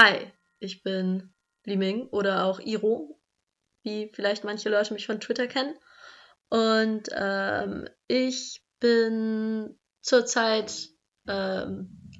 [0.00, 3.20] Hi, ich bin Liming oder auch Iro,
[3.82, 5.76] wie vielleicht manche Leute mich von Twitter kennen.
[6.50, 10.90] Und ähm, ich bin zurzeit
[11.26, 12.12] ähm,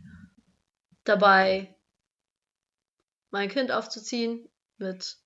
[1.05, 1.77] dabei,
[3.31, 5.19] mein Kind aufzuziehen mit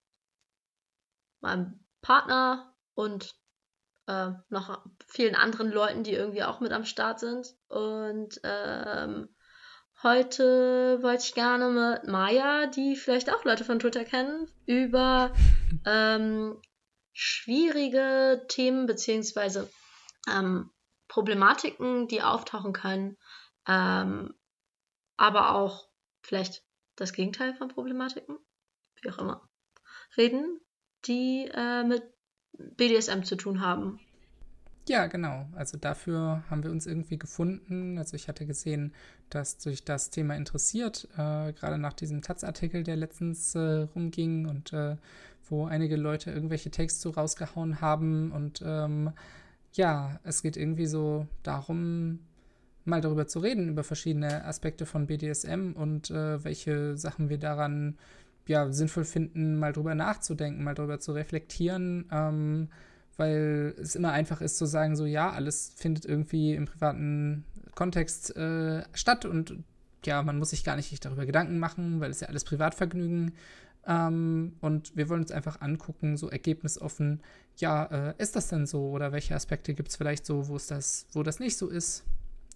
[1.40, 3.34] meinem Partner und
[4.08, 7.54] äh, noch vielen anderen Leuten, die irgendwie auch mit am Start sind.
[7.68, 9.30] Und ähm,
[10.02, 15.32] heute wollte ich gerne mit Maya, die vielleicht auch Leute von Twitter kennen, über
[15.86, 16.60] ähm,
[17.12, 19.70] schwierige Themen beziehungsweise
[20.28, 20.70] ähm,
[21.08, 23.16] Problematiken, die auftauchen können,
[23.68, 24.34] ähm,
[25.16, 25.88] aber auch
[26.22, 26.64] vielleicht
[26.96, 28.38] das Gegenteil von Problematiken,
[29.00, 29.48] wie auch immer,
[30.16, 30.60] reden,
[31.04, 32.02] die äh, mit
[32.52, 34.00] BDSM zu tun haben.
[34.88, 35.46] Ja, genau.
[35.54, 37.98] Also dafür haben wir uns irgendwie gefunden.
[37.98, 38.92] Also ich hatte gesehen,
[39.30, 44.72] dass sich das Thema interessiert, äh, gerade nach diesem Taz-Artikel, der letztens äh, rumging und
[44.72, 44.96] äh,
[45.48, 48.32] wo einige Leute irgendwelche Texte rausgehauen haben.
[48.32, 49.12] Und ähm,
[49.72, 52.18] ja, es geht irgendwie so darum,
[52.84, 57.96] mal darüber zu reden, über verschiedene Aspekte von BDSM und äh, welche Sachen wir daran
[58.46, 62.68] ja, sinnvoll finden, mal drüber nachzudenken, mal drüber zu reflektieren, ähm,
[63.16, 68.36] weil es immer einfach ist zu sagen, so ja, alles findet irgendwie im privaten Kontext
[68.36, 69.56] äh, statt und
[70.04, 73.32] ja, man muss sich gar nicht darüber Gedanken machen, weil es ja alles Privatvergnügen.
[73.86, 77.20] Ähm, und wir wollen uns einfach angucken, so ergebnisoffen,
[77.56, 80.66] ja, äh, ist das denn so oder welche Aspekte gibt es vielleicht so, wo es
[80.66, 82.04] das, wo das nicht so ist?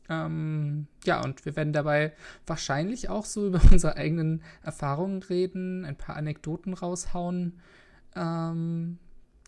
[0.09, 2.13] Ähm, ja, und wir werden dabei
[2.47, 7.61] wahrscheinlich auch so über unsere eigenen Erfahrungen reden, ein paar Anekdoten raushauen.
[8.15, 8.99] Ähm,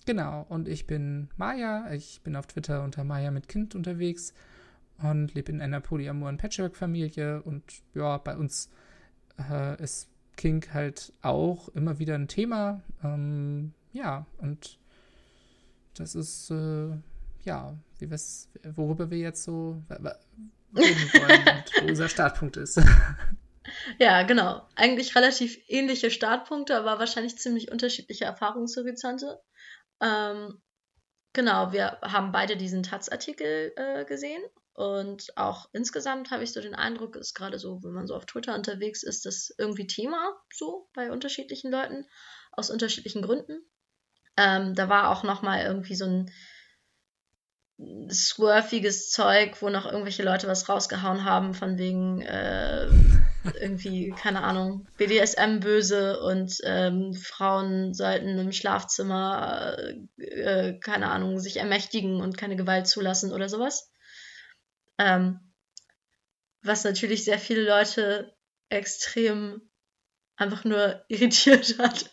[0.08, 1.92] genau, und ich bin Maya.
[1.92, 4.32] Ich bin auf Twitter unter Maya mit Kind unterwegs
[5.02, 7.42] und lebe in einer polyamoren Patchwork-Familie.
[7.42, 7.62] Und
[7.94, 8.70] ja, bei uns
[9.50, 12.80] äh, ist Kink halt auch immer wieder ein Thema.
[13.04, 14.78] Ähm, ja, und
[15.94, 16.50] das ist.
[16.50, 16.96] Äh,
[17.44, 18.10] ja, wie
[18.76, 19.82] worüber wir jetzt so
[20.74, 22.80] reden wollen und wo unser Startpunkt ist.
[23.98, 24.66] Ja, genau.
[24.76, 29.40] Eigentlich relativ ähnliche Startpunkte, aber wahrscheinlich ziemlich unterschiedliche Erfahrungshorizonte.
[30.00, 30.60] Ähm,
[31.32, 34.42] genau, wir haben beide diesen Taz-Artikel äh, gesehen
[34.74, 38.26] und auch insgesamt habe ich so den Eindruck, ist gerade so, wenn man so auf
[38.26, 42.06] Twitter unterwegs ist, das irgendwie Thema so bei unterschiedlichen Leuten
[42.52, 43.58] aus unterschiedlichen Gründen.
[44.36, 46.30] Ähm, da war auch noch mal irgendwie so ein
[48.10, 52.88] swerfiges Zeug, wo noch irgendwelche Leute was rausgehauen haben, von wegen äh,
[53.56, 59.76] irgendwie, keine Ahnung, BDSM böse und ähm, Frauen sollten im Schlafzimmer,
[60.16, 63.90] äh, keine Ahnung, sich ermächtigen und keine Gewalt zulassen oder sowas.
[64.98, 65.40] Ähm,
[66.62, 68.34] was natürlich sehr viele Leute
[68.68, 69.62] extrem
[70.36, 72.10] einfach nur irritiert hat.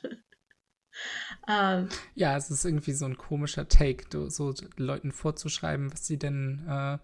[1.47, 6.65] Ähm, ja, es ist irgendwie so ein komischer Take, so Leuten vorzuschreiben, was sie denn,
[6.67, 6.97] äh,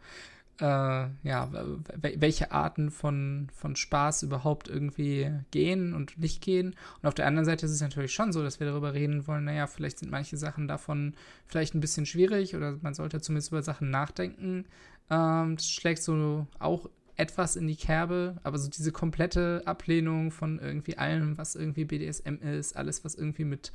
[0.61, 1.49] äh, ja,
[1.97, 6.75] welche Arten von, von Spaß überhaupt irgendwie gehen und nicht gehen.
[7.01, 9.45] Und auf der anderen Seite ist es natürlich schon so, dass wir darüber reden wollen,
[9.45, 11.15] naja, vielleicht sind manche Sachen davon
[11.47, 14.65] vielleicht ein bisschen schwierig oder man sollte zumindest über Sachen nachdenken.
[15.09, 20.59] Ähm, das schlägt so auch etwas in die Kerbe, aber so diese komplette Ablehnung von
[20.59, 23.71] irgendwie allem, was irgendwie BDSM ist, alles, was irgendwie mit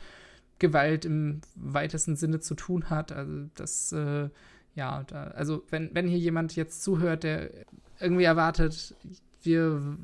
[0.60, 3.10] Gewalt im weitesten Sinne zu tun hat.
[3.12, 4.30] Also das, äh,
[4.76, 7.50] ja, da, also wenn, wenn hier jemand jetzt zuhört, der
[7.98, 8.94] irgendwie erwartet,
[9.42, 9.96] wir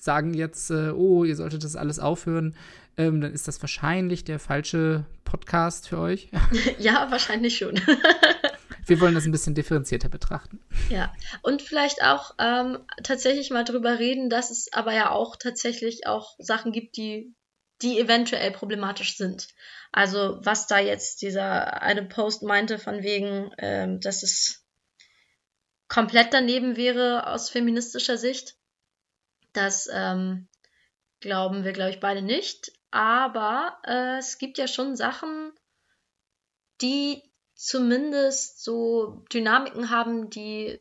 [0.00, 2.54] sagen jetzt, äh, oh, ihr solltet das alles aufhören,
[2.96, 6.28] ähm, dann ist das wahrscheinlich der falsche Podcast für euch.
[6.78, 7.74] ja, wahrscheinlich schon.
[8.86, 10.60] wir wollen das ein bisschen differenzierter betrachten.
[10.90, 16.06] Ja, und vielleicht auch ähm, tatsächlich mal drüber reden, dass es aber ja auch tatsächlich
[16.06, 17.34] auch Sachen gibt, die
[17.82, 19.48] die eventuell problematisch sind.
[19.92, 24.64] Also was da jetzt dieser eine Post meinte von wegen, ähm, dass es
[25.88, 28.56] komplett daneben wäre aus feministischer Sicht,
[29.52, 30.48] das ähm,
[31.20, 32.72] glauben wir, glaube ich, beide nicht.
[32.90, 35.52] Aber äh, es gibt ja schon Sachen,
[36.80, 37.22] die
[37.54, 40.78] zumindest so Dynamiken haben, die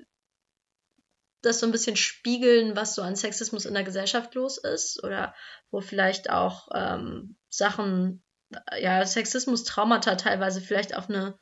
[1.44, 5.36] das so ein bisschen spiegeln, was so an Sexismus in der Gesellschaft los ist oder
[5.70, 8.24] wo vielleicht auch ähm, Sachen,
[8.80, 11.38] ja, Sexismus, Traumata teilweise vielleicht auf eine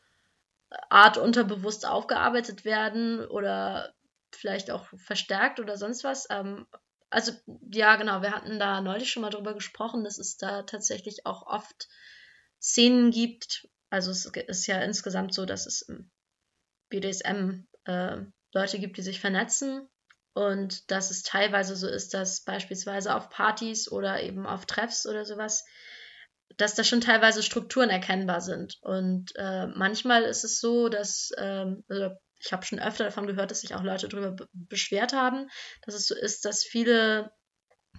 [0.89, 3.93] Art unterbewusst aufgearbeitet werden oder
[4.31, 6.27] vielleicht auch verstärkt oder sonst was.
[6.31, 6.65] Ähm,
[7.11, 7.33] also
[7.71, 11.45] ja, genau, wir hatten da neulich schon mal drüber gesprochen, dass es da tatsächlich auch
[11.45, 11.89] oft
[12.59, 13.67] Szenen gibt.
[13.91, 16.09] Also es ist ja insgesamt so, dass es im
[16.89, 18.17] BDSM äh,
[18.53, 19.90] Leute gibt, die sich vernetzen
[20.33, 25.25] und dass es teilweise so ist, dass beispielsweise auf Partys oder eben auf Treffs oder
[25.25, 25.65] sowas,
[26.57, 28.77] dass da schon teilweise Strukturen erkennbar sind.
[28.81, 33.51] Und äh, manchmal ist es so, dass, ähm, also ich habe schon öfter davon gehört,
[33.51, 35.49] dass sich auch Leute darüber beschwert haben,
[35.85, 37.31] dass es so ist, dass viele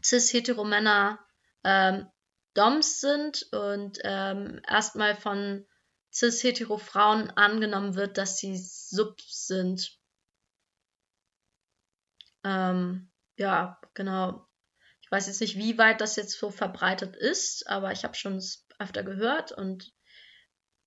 [0.03, 1.19] cis-hetero-Männer
[1.65, 2.09] ähm,
[2.55, 5.67] Doms sind und ähm, erstmal von
[6.13, 9.99] cis-hetero-Frauen angenommen wird, dass sie Subs sind.
[12.45, 14.47] Ähm, ja, genau.
[15.03, 18.43] Ich weiß jetzt nicht, wie weit das jetzt so verbreitet ist, aber ich habe schon
[18.79, 19.93] öfter gehört und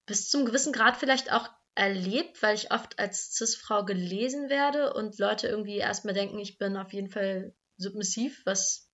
[0.05, 5.19] bis zum gewissen Grad vielleicht auch erlebt, weil ich oft als Cis-Frau gelesen werde und
[5.19, 8.89] Leute irgendwie erstmal denken, ich bin auf jeden Fall submissiv, was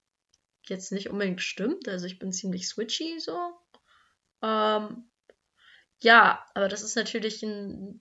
[0.67, 1.87] jetzt nicht unbedingt stimmt.
[1.87, 3.37] Also ich bin ziemlich switchy so.
[4.41, 5.10] Ähm,
[6.01, 7.99] ja, aber das ist natürlich ein,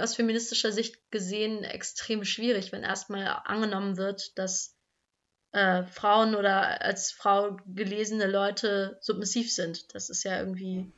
[0.00, 4.76] aus feministischer Sicht gesehen extrem schwierig, wenn erstmal angenommen wird, dass
[5.52, 9.94] äh, Frauen oder als Frau gelesene Leute submissiv sind.
[9.94, 10.92] Das ist ja irgendwie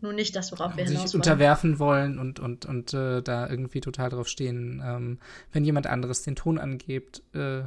[0.00, 3.80] nur nicht das, worauf wir hinaus sich unterwerfen wollen und, und, und äh, da irgendwie
[3.80, 5.18] total drauf stehen, ähm,
[5.52, 7.22] wenn jemand anderes den Ton angibt.
[7.34, 7.62] Äh,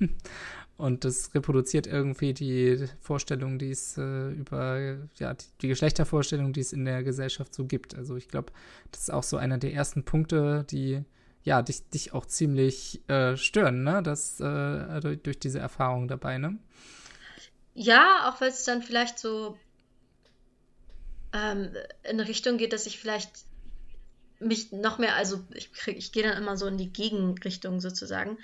[0.82, 6.58] und das reproduziert irgendwie die Vorstellung, die es äh, über, ja, die, die, Geschlechtervorstellung, die
[6.58, 7.94] es in der Gesellschaft so gibt.
[7.94, 8.52] Also ich glaube,
[8.90, 11.04] das ist auch so einer der ersten Punkte, die
[11.44, 14.02] ja, dich, dich auch ziemlich äh, stören, ne?
[14.02, 16.58] Das, äh, durch, durch diese Erfahrung dabei, ne?
[17.74, 19.56] Ja, auch weil es dann vielleicht so
[21.32, 21.70] ähm,
[22.02, 23.44] in eine Richtung geht, dass ich vielleicht
[24.40, 28.38] mich noch mehr, also ich, krieg, ich gehe dann immer so in die Gegenrichtung sozusagen,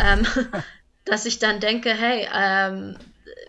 [0.00, 0.26] ähm,
[1.06, 2.96] dass ich dann denke, hey, ähm,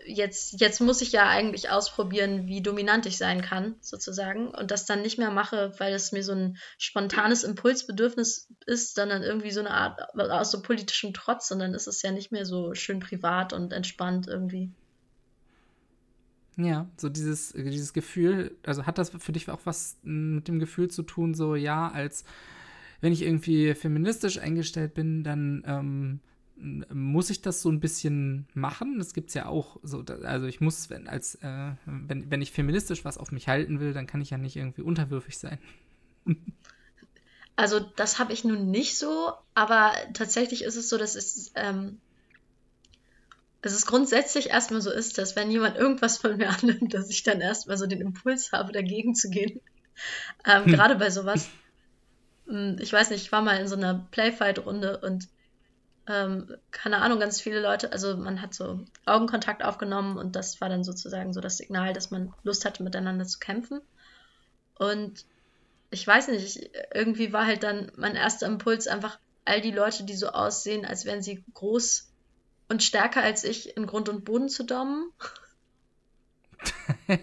[0.06, 4.86] jetzt, jetzt muss ich ja eigentlich ausprobieren, wie dominant ich sein kann, sozusagen, und das
[4.86, 9.60] dann nicht mehr mache, weil es mir so ein spontanes Impulsbedürfnis ist, sondern irgendwie so
[9.60, 13.00] eine Art aus so politischem Trotz, und dann ist es ja nicht mehr so schön
[13.00, 14.70] privat und entspannt irgendwie.
[16.56, 20.88] Ja, so dieses, dieses Gefühl, also hat das für dich auch was mit dem Gefühl
[20.88, 22.24] zu tun, so ja, als
[23.00, 26.20] wenn ich irgendwie feministisch eingestellt bin, dann ähm,
[26.60, 28.98] muss ich das so ein bisschen machen.
[28.98, 32.52] Das gibt es ja auch so, also ich muss, wenn, als, äh, wenn, wenn ich
[32.52, 35.58] feministisch was auf mich halten will, dann kann ich ja nicht irgendwie unterwürfig sein.
[37.56, 41.98] Also das habe ich nun nicht so, aber tatsächlich ist es so, dass es ähm,
[43.62, 47.22] dass es grundsätzlich erstmal so ist, dass wenn jemand irgendwas von mir annimmt, dass ich
[47.22, 49.60] dann erstmal so den Impuls habe, dagegen zu gehen.
[50.44, 50.72] Ähm, hm.
[50.72, 51.48] Gerade bei sowas.
[52.46, 55.28] Hm, ich weiß nicht, ich war mal in so einer Playfight-Runde und
[56.08, 60.68] ähm, keine Ahnung, ganz viele Leute, also man hat so Augenkontakt aufgenommen und das war
[60.68, 63.80] dann sozusagen so das Signal, dass man Lust hatte, miteinander zu kämpfen.
[64.76, 65.24] Und
[65.90, 70.16] ich weiß nicht, irgendwie war halt dann mein erster Impuls einfach all die Leute, die
[70.16, 72.08] so aussehen, als wären sie groß
[72.68, 75.12] und stärker als ich in Grund und Boden zu dommen.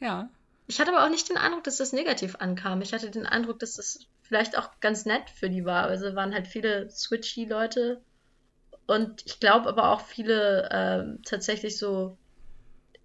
[0.00, 0.28] ja.
[0.68, 2.82] Ich hatte aber auch nicht den Eindruck, dass das negativ ankam.
[2.82, 5.84] Ich hatte den Eindruck, dass das vielleicht auch ganz nett für die war.
[5.84, 8.02] Also waren halt viele switchy Leute
[8.86, 12.16] und ich glaube aber auch viele äh, tatsächlich so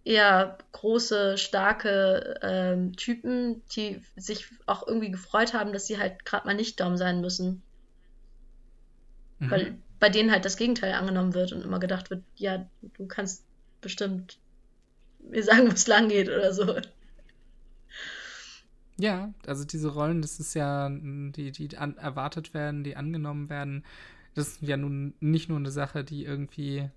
[0.04, 6.48] eher große, starke ähm, Typen, die sich auch irgendwie gefreut haben, dass sie halt gerade
[6.48, 7.62] mal nicht Dom sein müssen.
[9.40, 9.52] Mhm.
[9.52, 13.46] Weil bei denen halt das Gegenteil angenommen wird und immer gedacht wird, ja, du kannst
[13.82, 14.40] bestimmt
[15.20, 16.76] mir sagen, wo es lang geht oder so.
[19.02, 23.84] Ja, also diese Rollen, das ist ja, die, die an, erwartet werden, die angenommen werden,
[24.36, 26.88] das ist ja nun nicht nur eine Sache, die irgendwie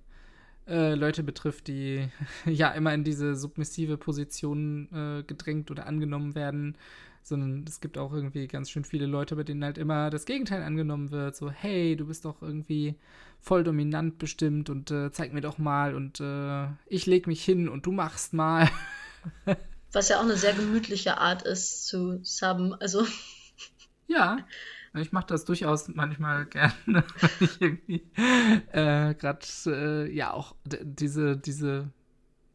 [0.68, 2.06] äh, Leute betrifft, die
[2.44, 6.76] ja immer in diese submissive Position äh, gedrängt oder angenommen werden,
[7.23, 10.62] sondern es gibt auch irgendwie ganz schön viele Leute, bei denen halt immer das Gegenteil
[10.62, 11.37] angenommen wird.
[11.37, 12.96] So, hey, du bist doch irgendwie
[13.40, 17.66] voll dominant bestimmt und äh, zeig mir doch mal und äh, ich leg mich hin
[17.70, 18.68] und du machst mal.
[19.94, 23.06] Was ja auch eine sehr gemütliche Art ist zu subben, also.
[24.06, 24.38] Ja,
[24.92, 27.04] ich mache das durchaus manchmal gerne, wenn
[27.40, 28.02] ich irgendwie
[28.72, 31.88] äh, gerade äh, ja auch diese, diese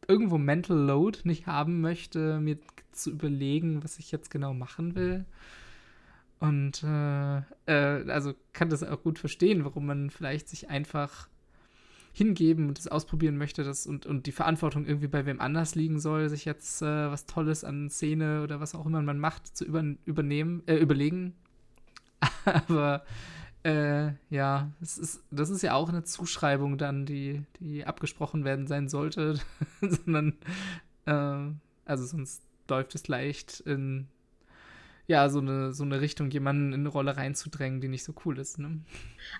[0.06, 2.58] irgendwo Mental Load nicht haben möchte, mir
[2.92, 5.24] zu überlegen, was ich jetzt genau machen will.
[6.38, 11.28] Und äh, äh, also kann das auch gut verstehen, warum man vielleicht sich einfach
[12.12, 16.00] hingeben und es ausprobieren möchte das und, und die Verantwortung irgendwie bei wem anders liegen
[16.00, 19.64] soll, sich jetzt äh, was Tolles an Szene oder was auch immer man macht, zu
[19.64, 21.34] über, übernehmen, äh, überlegen.
[22.44, 23.04] Aber
[23.62, 28.88] äh, ja, ist, das ist ja auch eine Zuschreibung dann, die, die abgesprochen werden sein
[28.88, 29.38] sollte,
[29.80, 30.34] sondern
[31.06, 34.08] äh, also sonst läuft es leicht in
[35.10, 38.38] ja, so eine, so eine Richtung, jemanden in eine Rolle reinzudrängen, die nicht so cool
[38.38, 38.60] ist.
[38.60, 38.80] Ne?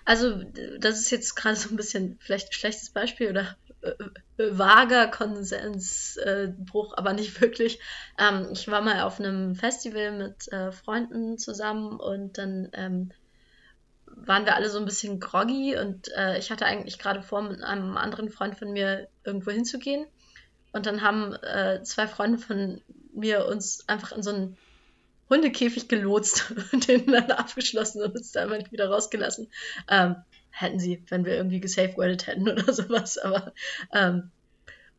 [0.03, 0.43] Also,
[0.77, 3.91] das ist jetzt gerade so ein bisschen vielleicht ein schlechtes Beispiel oder äh,
[4.37, 7.79] äh, vager Konsensbruch, äh, aber nicht wirklich.
[8.19, 13.11] Ähm, ich war mal auf einem Festival mit äh, Freunden zusammen und dann ähm,
[14.07, 17.63] waren wir alle so ein bisschen groggy und äh, ich hatte eigentlich gerade vor, mit
[17.63, 20.05] einem anderen Freund von mir irgendwo hinzugehen.
[20.73, 22.81] Und dann haben äh, zwei Freunde von
[23.13, 24.57] mir uns einfach in so einen
[25.31, 29.47] Hundekäfig gelotst und den dann abgeschlossen und uns da einfach nicht wieder rausgelassen.
[29.87, 30.17] Ähm,
[30.51, 33.17] hätten sie, wenn wir irgendwie gesafeguardet hätten oder sowas.
[33.17, 33.53] Aber
[33.93, 34.29] ähm,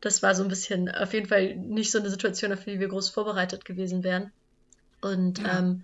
[0.01, 2.89] das war so ein bisschen auf jeden Fall nicht so eine Situation, auf die wir
[2.89, 4.33] groß vorbereitet gewesen wären.
[5.01, 5.59] Und ja.
[5.59, 5.83] ähm,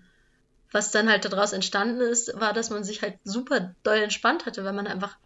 [0.72, 4.64] was dann halt daraus entstanden ist, war, dass man sich halt super doll entspannt hatte,
[4.66, 5.18] weil man einfach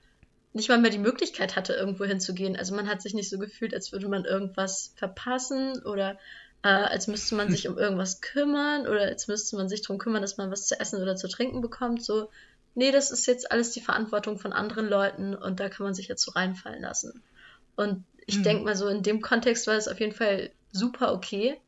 [0.53, 2.55] nicht mal mehr die Möglichkeit hatte, irgendwo hinzugehen.
[2.55, 6.19] Also man hat sich nicht so gefühlt, als würde man irgendwas verpassen oder
[6.63, 10.21] äh, als müsste man sich um irgendwas kümmern oder als müsste man sich darum kümmern,
[10.21, 12.03] dass man was zu essen oder zu trinken bekommt.
[12.03, 12.29] So,
[12.73, 16.07] nee, das ist jetzt alles die Verantwortung von anderen Leuten und da kann man sich
[16.07, 17.21] jetzt so reinfallen lassen.
[17.75, 18.43] Und ich mhm.
[18.43, 21.59] denke mal so, in dem Kontext war es auf jeden Fall super okay.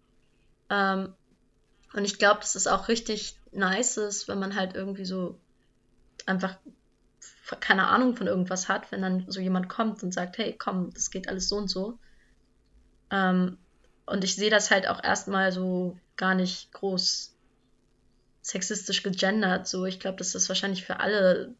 [0.69, 1.13] Ähm,
[1.93, 5.37] und ich glaube, dass es auch richtig nice ist, wenn man halt irgendwie so
[6.25, 6.55] einfach
[7.59, 11.11] keine Ahnung von irgendwas hat, wenn dann so jemand kommt und sagt, hey, komm, das
[11.11, 11.99] geht alles so und so.
[13.11, 13.57] Ähm,
[14.05, 17.33] und ich sehe das halt auch erstmal so gar nicht groß
[18.41, 19.67] sexistisch gegendert.
[19.67, 21.55] So, ich glaube, dass das wahrscheinlich für alle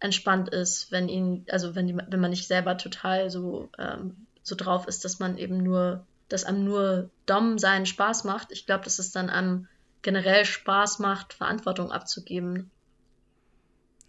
[0.00, 4.54] entspannt ist, wenn ihn, also wenn, die, wenn man nicht selber total so, ähm, so
[4.54, 8.52] drauf ist, dass man eben nur, dass einem nur Dom seinen Spaß macht.
[8.52, 9.66] Ich glaube, dass es dann einem
[10.02, 12.70] generell Spaß macht, Verantwortung abzugeben.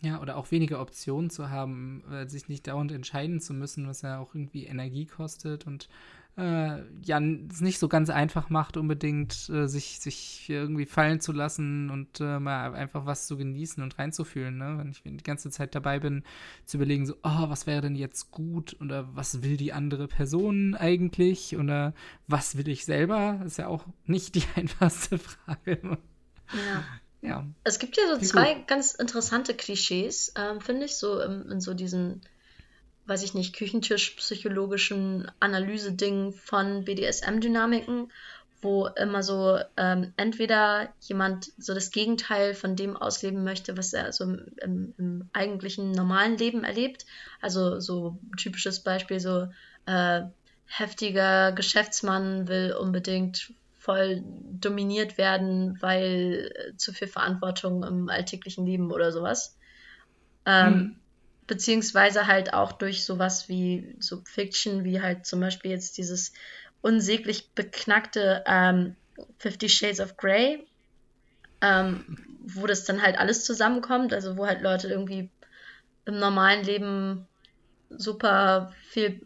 [0.02, 4.04] Ja, oder auch weniger Optionen zu haben, äh, sich nicht dauernd entscheiden zu müssen, was
[4.04, 5.90] ja auch irgendwie Energie kostet und
[6.38, 7.20] äh, ja
[7.50, 12.22] es nicht so ganz einfach macht, unbedingt äh, sich, sich irgendwie fallen zu lassen und
[12.22, 14.58] äh, mal einfach was zu genießen und reinzufühlen.
[14.58, 14.78] Ne?
[14.78, 16.24] Wenn ich die ganze Zeit dabei bin,
[16.66, 20.76] zu überlegen, so, oh, was wäre denn jetzt gut oder was will die andere Person
[20.76, 21.94] eigentlich oder
[22.28, 23.42] was will ich selber?
[23.46, 25.98] ist ja auch nicht die einfachste Frage.
[26.54, 26.84] Ja.
[27.22, 27.46] Ja.
[27.66, 28.68] Es gibt ja so zwei gut.
[28.68, 32.22] ganz interessante Klischees, ähm, finde ich, so in, in so diesen
[33.10, 38.12] weiß ich nicht, Küchentisch-psychologischen Analyse-Ding von BDSM-Dynamiken,
[38.62, 44.12] wo immer so ähm, entweder jemand so das Gegenteil von dem ausleben möchte, was er
[44.12, 47.06] so im, im, eigentlichen normalen Leben erlebt.
[47.42, 49.48] Also so ein typisches Beispiel, so
[49.86, 50.22] äh,
[50.66, 59.12] heftiger Geschäftsmann will unbedingt voll dominiert werden, weil zu viel Verantwortung im alltäglichen Leben oder
[59.12, 59.58] sowas.
[60.46, 60.96] Ähm, hm
[61.50, 66.32] beziehungsweise halt auch durch sowas wie so Fiction, wie halt zum Beispiel jetzt dieses
[66.82, 68.96] unsäglich beknackte ähm,
[69.40, 70.64] Fifty Shades of Grey,
[71.62, 72.06] ähm,
[72.46, 75.32] wo das dann halt alles zusammenkommt, also wo halt Leute irgendwie
[76.06, 77.28] im normalen Leben
[77.90, 79.20] super viel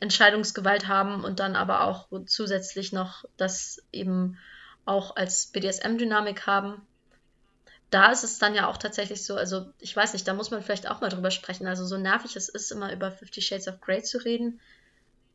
[0.00, 4.38] Entscheidungsgewalt haben und dann aber auch zusätzlich noch das eben
[4.86, 6.80] auch als BDSM-Dynamik haben
[7.90, 10.62] da ist es dann ja auch tatsächlich so, also ich weiß nicht, da muss man
[10.62, 11.66] vielleicht auch mal drüber sprechen.
[11.66, 14.60] Also so nervig es ist, immer über Fifty Shades of Grey zu reden.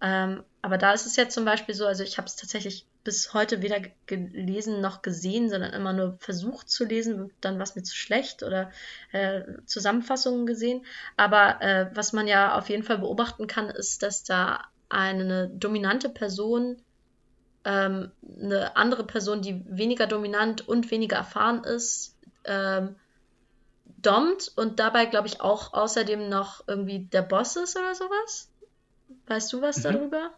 [0.01, 3.34] Ähm, aber da ist es jetzt zum Beispiel so, also ich habe es tatsächlich bis
[3.34, 7.96] heute weder gelesen noch gesehen, sondern immer nur versucht zu lesen, dann war mir zu
[7.96, 8.72] schlecht oder
[9.12, 10.86] äh, Zusammenfassungen gesehen.
[11.17, 16.10] Aber äh, was man ja auf jeden Fall beobachten kann, ist, dass da eine dominante
[16.10, 16.81] Person
[17.63, 22.95] ähm, eine andere Person, die weniger dominant und weniger erfahren ist, ähm,
[24.01, 28.50] dommt und dabei, glaube ich, auch außerdem noch irgendwie der Boss ist oder sowas.
[29.27, 29.83] Weißt du was mhm.
[29.83, 30.31] darüber?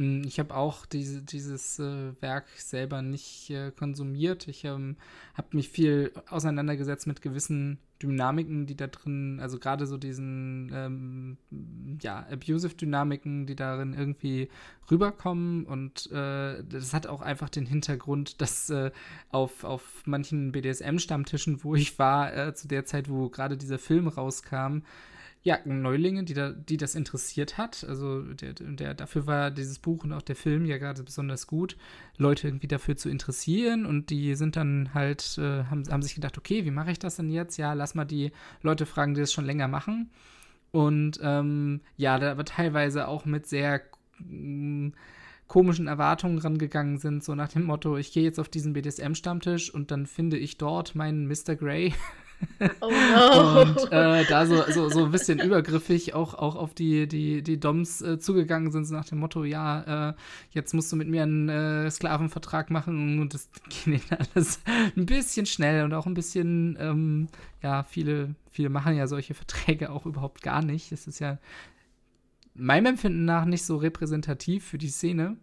[0.00, 4.48] Hm, ich habe auch diese, dieses äh, Werk selber nicht äh, konsumiert.
[4.48, 4.96] Ich ähm,
[5.34, 11.36] habe mich viel auseinandergesetzt mit gewissen Dynamiken, die da drin, also gerade so diesen, ähm,
[12.00, 14.48] ja, Abusive-Dynamiken, die darin irgendwie
[14.90, 15.66] rüberkommen.
[15.66, 18.92] Und äh, das hat auch einfach den Hintergrund, dass äh,
[19.28, 24.08] auf, auf manchen BDSM-Stammtischen, wo ich war, äh, zu der Zeit, wo gerade dieser Film
[24.08, 24.78] rauskam,
[25.42, 27.84] ja, Neulinge, die, da, die das interessiert hat.
[27.88, 31.78] Also der, der, dafür war dieses Buch und auch der Film ja gerade besonders gut,
[32.18, 33.86] Leute irgendwie dafür zu interessieren.
[33.86, 37.16] Und die sind dann halt, äh, haben, haben sich gedacht, okay, wie mache ich das
[37.16, 37.56] denn jetzt?
[37.56, 40.10] Ja, lass mal die Leute fragen, die das schon länger machen.
[40.72, 43.82] Und ähm, ja, da aber teilweise auch mit sehr
[44.18, 44.90] mm,
[45.48, 49.90] komischen Erwartungen rangegangen sind, so nach dem Motto, ich gehe jetzt auf diesen BDSM-Stammtisch und
[49.90, 51.56] dann finde ich dort meinen Mr.
[51.56, 51.92] Grey
[52.80, 53.62] Oh no.
[53.62, 57.58] Und äh, da so, so, so ein bisschen übergriffig auch, auch auf die, die, die
[57.58, 60.14] Doms äh, zugegangen sind, so nach dem Motto, ja, äh,
[60.50, 63.48] jetzt musst du mit mir einen äh, Sklavenvertrag machen und das
[63.84, 64.60] ging alles
[64.96, 67.28] ein bisschen schnell und auch ein bisschen, ähm,
[67.62, 70.92] ja, viele, viele machen ja solche Verträge auch überhaupt gar nicht.
[70.92, 71.38] Es ist ja
[72.54, 75.36] meinem Empfinden nach nicht so repräsentativ für die Szene.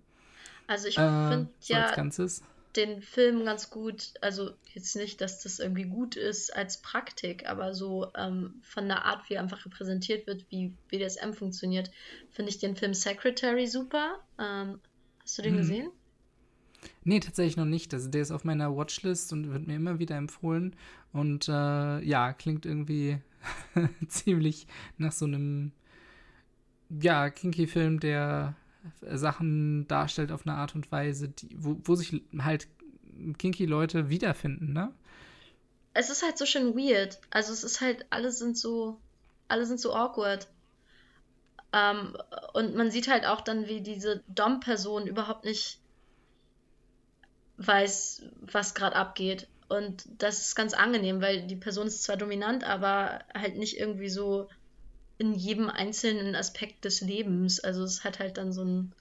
[0.68, 2.44] Also ich äh, finde ja als Ganzes.
[2.78, 7.74] Den Film ganz gut, also jetzt nicht, dass das irgendwie gut ist als Praktik, aber
[7.74, 11.92] so ähm, von der Art, wie er einfach repräsentiert wird, wie BDSM funktioniert,
[12.30, 14.20] finde ich den Film Secretary super.
[14.40, 14.82] Ähm,
[15.24, 15.58] hast du den Mhm.
[15.58, 15.92] gesehen?
[17.04, 17.94] Nee, tatsächlich noch nicht.
[17.94, 20.76] Also der ist auf meiner Watchlist und wird mir immer wieder empfohlen.
[21.14, 23.20] Und äh, ja, klingt irgendwie
[24.08, 24.68] ziemlich
[24.98, 25.72] nach so einem,
[26.90, 28.56] ja, Kinky-Film, der
[29.02, 32.68] Sachen darstellt auf eine Art und Weise, die, wo, wo sich halt
[33.38, 34.94] Kinky-Leute wiederfinden, ne?
[35.94, 37.20] Es ist halt so schön weird.
[37.32, 39.00] Also es ist halt, alle sind so,
[39.48, 40.48] alle sind so awkward.
[41.74, 42.16] Ähm,
[42.54, 45.80] und man sieht halt auch dann, wie diese Dom-Person überhaupt nicht
[47.58, 49.48] weiß, was gerade abgeht.
[49.70, 54.10] Und das ist ganz angenehm, weil die Person ist zwar dominant, aber halt nicht irgendwie
[54.10, 54.50] so
[55.18, 57.60] in jedem einzelnen Aspekt des Lebens.
[57.60, 58.94] Also es hat halt dann so ein.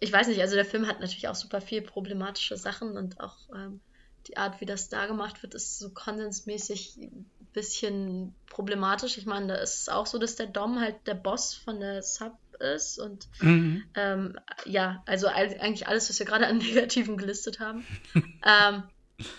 [0.00, 3.36] Ich weiß nicht, also der Film hat natürlich auch super viel problematische Sachen und auch
[3.54, 3.80] ähm,
[4.26, 9.18] die Art, wie das da gemacht wird, ist so konsensmäßig ein bisschen problematisch.
[9.18, 12.02] Ich meine, da ist es auch so, dass der Dom halt der Boss von der
[12.02, 13.82] Sub ist und Mhm.
[13.94, 17.84] ähm, ja, also eigentlich alles, was wir gerade an Negativen gelistet haben.
[18.14, 18.84] ähm,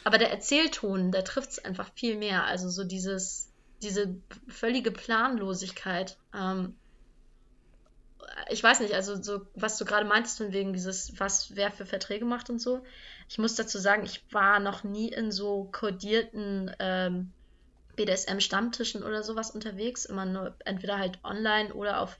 [0.04, 2.46] aber der Erzählton, der trifft es einfach viel mehr.
[2.46, 3.50] Also so dieses,
[3.84, 4.16] diese
[4.48, 6.18] völlige Planlosigkeit.
[6.34, 6.76] Ähm,
[8.50, 11.86] ich weiß nicht, also so, was du gerade meintest von wegen dieses, was wer für
[11.86, 12.84] Verträge macht und so.
[13.30, 17.32] Ich muss dazu sagen, ich war noch nie in so kodierten ähm,
[17.96, 20.06] BDSM-Stammtischen oder sowas unterwegs.
[20.06, 22.18] Immer nur entweder halt online oder auf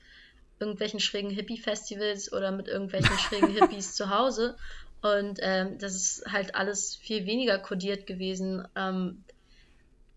[0.60, 4.56] irgendwelchen schrägen Hippie-Festivals oder mit irgendwelchen schrägen Hippies zu Hause.
[5.02, 8.66] Und ähm, das ist halt alles viel weniger kodiert gewesen.
[8.74, 9.23] Ähm,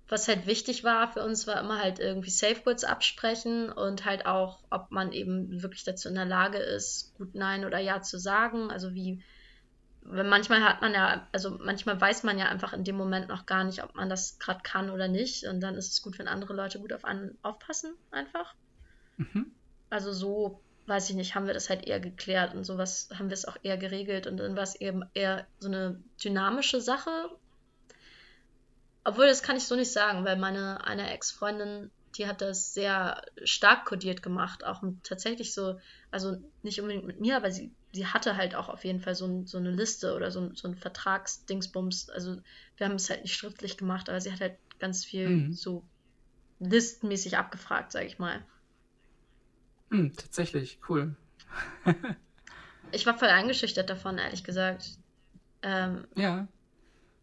[0.09, 4.59] was halt wichtig war für uns, war immer halt irgendwie Safewords absprechen und halt auch,
[4.69, 8.71] ob man eben wirklich dazu in der Lage ist, gut Nein oder Ja zu sagen.
[8.71, 9.21] Also wie,
[10.01, 13.45] weil manchmal hat man ja, also manchmal weiß man ja einfach in dem Moment noch
[13.45, 15.45] gar nicht, ob man das gerade kann oder nicht.
[15.45, 18.55] Und dann ist es gut, wenn andere Leute gut auf einen aufpassen, einfach.
[19.17, 19.51] Mhm.
[19.89, 23.33] Also so, weiß ich nicht, haben wir das halt eher geklärt und sowas haben wir
[23.33, 27.29] es auch eher geregelt und dann war es eben eher so eine dynamische Sache.
[29.07, 33.21] Obwohl, das kann ich so nicht sagen, weil meine eine Ex-Freundin, die hat das sehr
[33.45, 35.79] stark kodiert gemacht, auch tatsächlich so,
[36.11, 39.25] also nicht unbedingt mit mir, aber sie, sie hatte halt auch auf jeden Fall so,
[39.25, 42.09] ein, so eine Liste oder so, ein- so ein Vertragsdingsbums.
[42.09, 42.35] Also
[42.75, 45.53] wir haben es halt nicht schriftlich gemacht, aber sie hat halt ganz viel Mhm.
[45.53, 45.87] so
[46.59, 48.45] listenmäßig abgefragt, sag ich mal.
[49.89, 51.15] Mhm, tatsächlich, cool.
[52.91, 54.89] Ich war voll eingeschüchtert davon, ehrlich gesagt.
[55.61, 56.47] Ähm, Ja,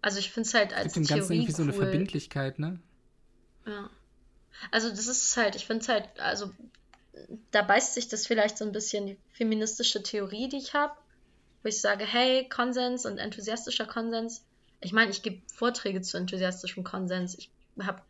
[0.04, 1.78] also ich finde es halt gibt als dem Ganzen irgendwie so eine cool.
[1.78, 2.78] Verbindlichkeit, ne?
[3.66, 3.88] Ja.
[4.70, 6.52] Also das ist halt, ich finde es halt, also
[7.50, 10.92] da beißt sich das vielleicht so ein bisschen die feministische Theorie, die ich habe,
[11.62, 14.44] wo ich sage, hey, Konsens und enthusiastischer Konsens.
[14.82, 17.38] Ich meine, ich gebe Vorträge zu enthusiastischem Konsens.
[17.38, 18.02] Ich habe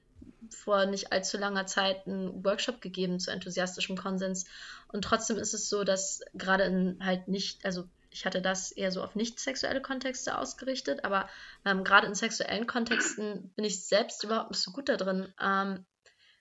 [0.50, 4.46] vor nicht allzu langer Zeit einen Workshop gegeben zu enthusiastischem Konsens.
[4.88, 8.92] Und trotzdem ist es so, dass gerade in halt nicht, also ich hatte das eher
[8.92, 11.28] so auf nicht sexuelle Kontexte ausgerichtet, aber
[11.64, 15.34] ähm, gerade in sexuellen Kontexten bin ich selbst überhaupt nicht so gut da drin.
[15.40, 15.84] Ähm,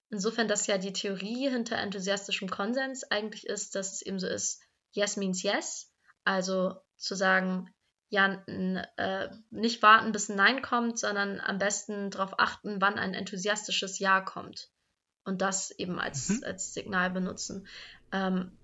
[0.10, 4.62] insofern, dass ja die Theorie hinter enthusiastischem Konsens eigentlich ist, dass es eben so ist,
[4.92, 5.92] yes means yes.
[6.24, 7.74] Also zu sagen,
[8.10, 13.16] ja, äh, nicht warten, bis ein Nein kommt, sondern am besten darauf achten, wann ein
[13.16, 14.70] enthusiastisches Ja kommt.
[15.26, 16.44] Und das eben als, Mhm.
[16.44, 17.68] als Signal benutzen.
[18.12, 18.56] Ähm,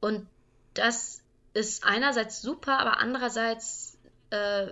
[0.00, 0.26] und
[0.74, 1.22] das
[1.54, 3.98] ist einerseits super, aber andererseits
[4.30, 4.68] äh,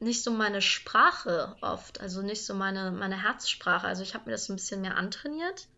[0.00, 3.86] nicht so meine Sprache oft, also nicht so meine, meine Herzsprache.
[3.86, 5.68] Also ich habe mir das ein bisschen mehr antrainiert,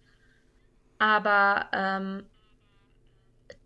[0.98, 2.30] aber ähm,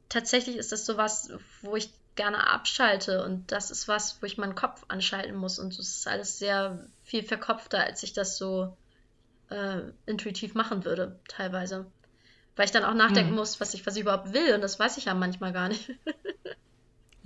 [0.09, 1.31] tatsächlich ist das sowas,
[1.63, 5.73] wo ich gerne abschalte und das ist was, wo ich meinen Kopf anschalten muss und
[5.79, 8.77] es ist alles sehr viel verkopfter, als ich das so
[9.51, 11.93] äh, intuitiv machen würde, teilweise.
[12.57, 13.37] Weil ich dann auch nachdenken Mhm.
[13.37, 15.91] muss, was ich, was ich überhaupt will und das weiß ich ja manchmal gar nicht.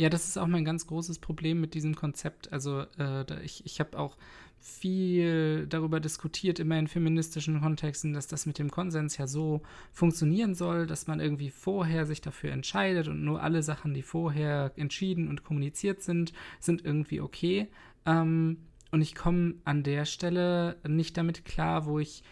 [0.01, 2.51] Ja, das ist auch mein ganz großes Problem mit diesem Konzept.
[2.55, 4.17] Also äh, ich, ich habe auch
[4.59, 9.61] viel darüber diskutiert, immer in feministischen Kontexten, dass das mit dem Konsens ja so
[9.93, 14.73] funktionieren soll, dass man irgendwie vorher sich dafür entscheidet und nur alle Sachen, die vorher
[14.77, 17.69] entschieden und kommuniziert sind, sind irgendwie okay.
[18.07, 18.57] Ähm,
[18.93, 22.23] und ich komme an der Stelle nicht damit klar, wo ich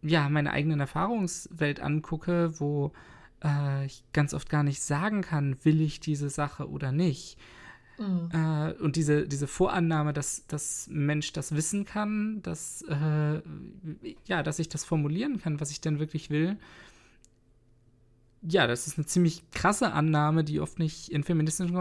[0.00, 2.92] ja meine eigenen Erfahrungswelt angucke, wo
[3.44, 7.38] äh, ich ganz oft gar nicht sagen kann, will ich diese Sache oder nicht.
[7.98, 8.28] Mhm.
[8.32, 13.40] Äh, und diese, diese Vorannahme, dass das Mensch das wissen kann, dass, äh,
[14.24, 16.56] ja, dass ich das formulieren kann, was ich denn wirklich will,
[18.46, 21.74] ja, das ist eine ziemlich krasse Annahme, die oft nicht in feministischen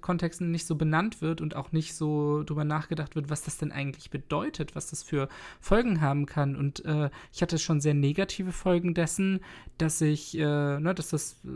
[0.00, 3.72] Kontexten nicht so benannt wird und auch nicht so drüber nachgedacht wird, was das denn
[3.72, 5.28] eigentlich bedeutet, was das für
[5.60, 6.56] Folgen haben kann.
[6.56, 9.40] Und äh, ich hatte schon sehr negative Folgen dessen,
[9.78, 11.48] dass ich, äh, ne, dass das, äh,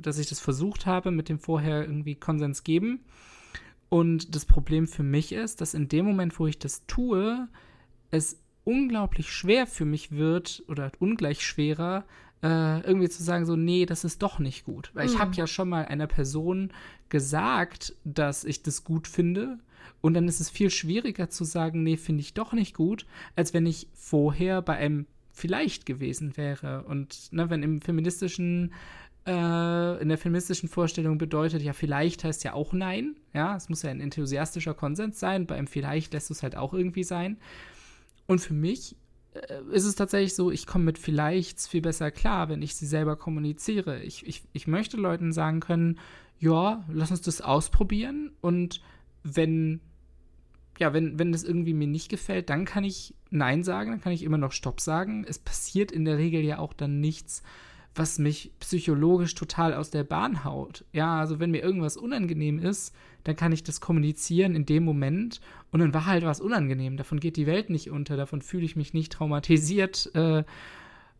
[0.00, 3.00] dass ich das versucht habe mit dem vorher irgendwie Konsens geben.
[3.88, 7.48] Und das Problem für mich ist, dass in dem Moment, wo ich das tue,
[8.12, 12.04] es unglaublich schwer für mich wird oder ungleich schwerer,
[12.44, 14.90] äh, irgendwie zu sagen, so, nee, das ist doch nicht gut.
[14.92, 15.12] Weil mhm.
[15.12, 16.70] ich habe ja schon mal einer Person
[17.08, 19.58] gesagt, dass ich das gut finde.
[20.02, 23.54] Und dann ist es viel schwieriger zu sagen, nee, finde ich doch nicht gut, als
[23.54, 26.84] wenn ich vorher bei einem vielleicht gewesen wäre.
[26.84, 28.74] Und ne, wenn im feministischen,
[29.26, 33.16] äh, in der feministischen Vorstellung bedeutet, ja, vielleicht heißt ja auch nein.
[33.32, 35.46] Ja, es muss ja ein enthusiastischer Konsens sein.
[35.46, 37.38] Bei einem vielleicht lässt es halt auch irgendwie sein.
[38.26, 38.96] Und für mich
[39.72, 43.16] ist es tatsächlich so, ich komme mit vielleicht viel besser klar, wenn ich sie selber
[43.16, 44.02] kommuniziere.
[44.02, 45.98] Ich, ich, ich möchte Leuten sagen können,
[46.38, 48.80] ja, lass uns das ausprobieren und
[49.22, 49.80] wenn,
[50.78, 54.12] ja, wenn, wenn das irgendwie mir nicht gefällt, dann kann ich Nein sagen, dann kann
[54.12, 55.24] ich immer noch Stopp sagen.
[55.26, 57.42] Es passiert in der Regel ja auch dann nichts,
[57.94, 60.84] was mich psychologisch total aus der Bahn haut.
[60.92, 65.40] Ja, also wenn mir irgendwas unangenehm ist, dann kann ich das kommunizieren in dem Moment
[65.70, 66.96] und dann war halt was unangenehm.
[66.96, 70.44] Davon geht die Welt nicht unter, davon fühle ich mich nicht traumatisiert äh,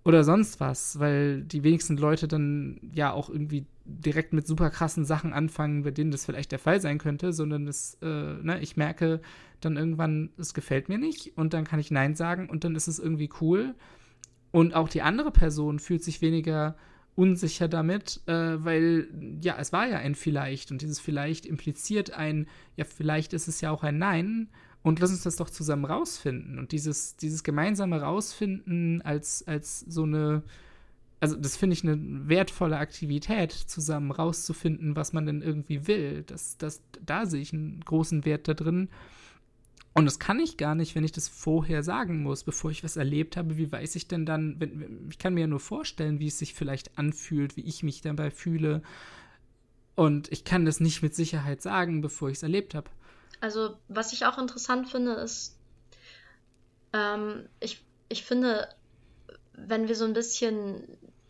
[0.04, 5.04] oder sonst was, weil die wenigsten Leute dann ja auch irgendwie direkt mit super krassen
[5.04, 8.76] Sachen anfangen, bei denen das vielleicht der Fall sein könnte, sondern es, äh, ne, ich
[8.76, 9.20] merke
[9.60, 12.88] dann irgendwann, es gefällt mir nicht und dann kann ich Nein sagen und dann ist
[12.88, 13.74] es irgendwie cool
[14.54, 16.76] und auch die andere Person fühlt sich weniger
[17.16, 19.08] unsicher damit, äh, weil
[19.40, 23.60] ja, es war ja ein vielleicht und dieses vielleicht impliziert ein, ja, vielleicht ist es
[23.60, 24.48] ja auch ein Nein
[24.84, 26.60] und lass uns das doch zusammen rausfinden.
[26.60, 30.44] Und dieses, dieses gemeinsame Rausfinden als, als so eine,
[31.18, 36.22] also das finde ich eine wertvolle Aktivität, zusammen rauszufinden, was man denn irgendwie will.
[36.28, 38.88] Das, das, da sehe ich einen großen Wert da drin.
[39.94, 42.96] Und das kann ich gar nicht, wenn ich das vorher sagen muss, bevor ich was
[42.96, 43.56] erlebt habe.
[43.56, 46.52] Wie weiß ich denn dann, wenn, ich kann mir ja nur vorstellen, wie es sich
[46.52, 48.82] vielleicht anfühlt, wie ich mich dabei fühle.
[49.94, 52.90] Und ich kann das nicht mit Sicherheit sagen, bevor ich es erlebt habe.
[53.40, 55.56] Also, was ich auch interessant finde, ist,
[56.92, 58.68] ähm, ich, ich finde,
[59.52, 60.82] wenn wir so ein bisschen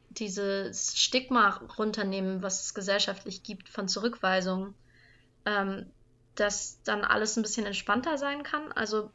[0.09, 4.75] dieses Stigma runternehmen, was es gesellschaftlich gibt von Zurückweisung,
[5.45, 5.87] ähm,
[6.35, 8.73] dass dann alles ein bisschen entspannter sein kann.
[8.73, 9.11] Also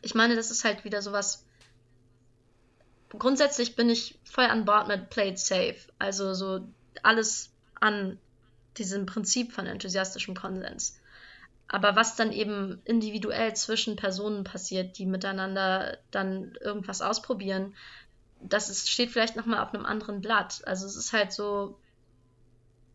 [0.00, 1.44] ich meine, das ist halt wieder sowas.
[3.10, 5.76] Grundsätzlich bin ich voll an Bord mit Play it safe.
[5.98, 6.66] Also so
[7.02, 8.18] alles an
[8.78, 10.98] diesem Prinzip von enthusiastischem Konsens.
[11.68, 17.74] Aber was dann eben individuell zwischen Personen passiert, die miteinander dann irgendwas ausprobieren,
[18.40, 20.62] das ist, steht vielleicht nochmal auf einem anderen Blatt.
[20.66, 21.78] Also es ist halt so,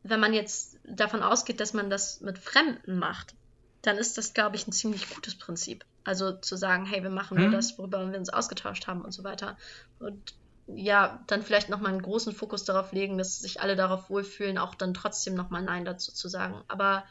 [0.03, 3.33] wenn man jetzt davon ausgeht, dass man das mit Fremden macht,
[3.81, 5.85] dann ist das, glaube ich, ein ziemlich gutes Prinzip.
[6.03, 7.51] Also zu sagen, hey, wir machen nur mhm.
[7.51, 9.57] das, worüber wir uns ausgetauscht haben und so weiter.
[9.99, 10.35] Und
[10.67, 14.75] ja, dann vielleicht nochmal einen großen Fokus darauf legen, dass sich alle darauf wohlfühlen, auch
[14.75, 16.61] dann trotzdem nochmal Nein dazu zu sagen.
[16.67, 17.05] Aber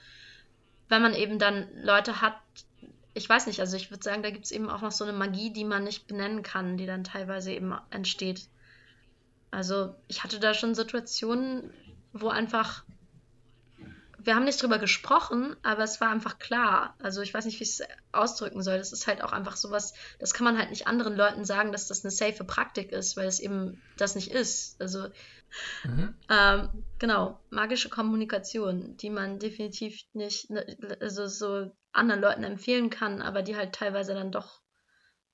[0.89, 2.37] wenn man eben dann Leute hat,
[3.15, 5.15] ich weiß nicht, also ich würde sagen, da gibt es eben auch noch so eine
[5.15, 8.49] Magie, die man nicht benennen kann, die dann teilweise eben entsteht.
[9.51, 11.71] Also ich hatte da schon Situationen,
[12.13, 12.85] wo einfach
[14.27, 16.97] wir haben nicht drüber gesprochen, aber es war einfach klar.
[17.01, 18.77] Also ich weiß nicht, wie ich es ausdrücken soll.
[18.77, 21.87] Das ist halt auch einfach sowas, das kann man halt nicht anderen Leuten sagen, dass
[21.87, 24.81] das eine safe Praktik ist, weil es eben das nicht ist.
[24.81, 25.07] Also
[25.85, 26.15] mhm.
[26.29, 33.23] ähm, genau, magische Kommunikation, die man definitiv nicht, ne, also so anderen Leuten empfehlen kann,
[33.23, 34.61] aber die halt teilweise dann doch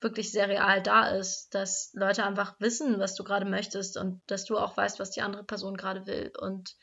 [0.02, 4.44] wirklich sehr real da ist, dass Leute einfach wissen, was du gerade möchtest und dass
[4.44, 6.74] du auch weißt, was die andere Person gerade will und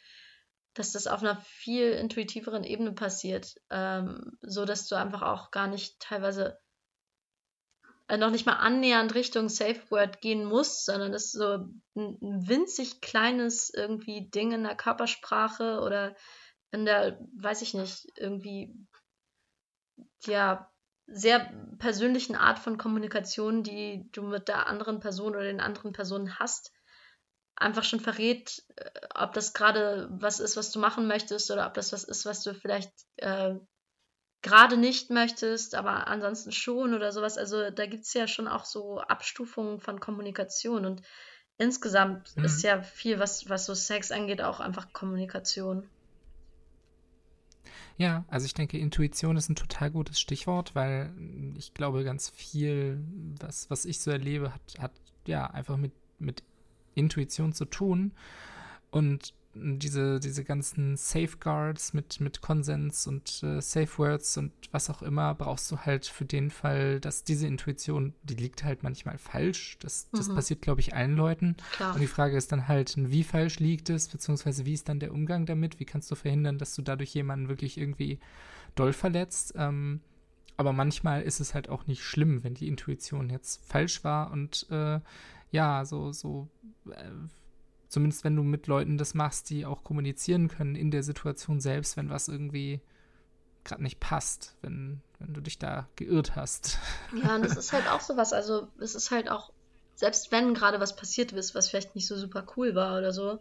[0.79, 5.67] dass das auf einer viel intuitiveren Ebene passiert, ähm, so dass du einfach auch gar
[5.67, 6.57] nicht teilweise
[8.07, 11.57] äh, noch nicht mal annähernd Richtung Safe Word gehen musst, sondern das ist so
[11.95, 16.15] ein, ein winzig kleines irgendwie Ding in der Körpersprache oder
[16.71, 18.73] in der, weiß ich nicht, irgendwie
[20.25, 20.71] ja
[21.07, 26.39] sehr persönlichen Art von Kommunikation, die du mit der anderen Person oder den anderen Personen
[26.39, 26.71] hast,
[27.55, 31.73] einfach schon verrät, äh, ob das gerade was ist, was du machen möchtest oder ob
[31.73, 33.55] das was ist, was du vielleicht äh,
[34.41, 37.37] gerade nicht möchtest, aber ansonsten schon oder sowas.
[37.37, 41.01] Also da gibt es ja schon auch so Abstufungen von Kommunikation und
[41.57, 42.45] insgesamt mhm.
[42.45, 45.87] ist ja viel, was, was so Sex angeht, auch einfach Kommunikation.
[47.97, 51.13] Ja, also ich denke, Intuition ist ein total gutes Stichwort, weil
[51.57, 53.03] ich glaube, ganz viel,
[53.41, 54.91] was, was ich so erlebe, hat, hat
[55.27, 56.41] ja einfach mit, mit
[56.99, 58.11] Intuition zu tun.
[58.91, 65.01] Und diese, diese ganzen Safeguards mit, mit Konsens und äh, Safe Words und was auch
[65.01, 69.77] immer brauchst du halt für den Fall, dass diese Intuition, die liegt halt manchmal falsch.
[69.79, 70.35] Das, das mhm.
[70.35, 71.57] passiert, glaube ich, allen Leuten.
[71.73, 71.95] Klar.
[71.95, 75.11] Und die Frage ist dann halt, wie falsch liegt es, beziehungsweise wie ist dann der
[75.11, 75.79] Umgang damit?
[75.79, 78.19] Wie kannst du verhindern, dass du dadurch jemanden wirklich irgendwie
[78.75, 79.53] doll verletzt?
[79.57, 80.01] Ähm,
[80.57, 84.67] aber manchmal ist es halt auch nicht schlimm, wenn die Intuition jetzt falsch war und
[84.69, 84.99] äh,
[85.51, 86.47] ja, so, so
[86.91, 87.11] äh,
[87.89, 91.97] Zumindest wenn du mit Leuten das machst, die auch kommunizieren können in der Situation selbst,
[91.97, 92.81] wenn was irgendwie
[93.63, 96.77] gerade nicht passt, wenn, wenn du dich da geirrt hast.
[97.15, 98.31] Ja, und das ist halt auch sowas.
[98.31, 99.51] Also, es ist halt auch,
[99.95, 103.39] selbst wenn gerade was passiert ist, was vielleicht nicht so super cool war oder so,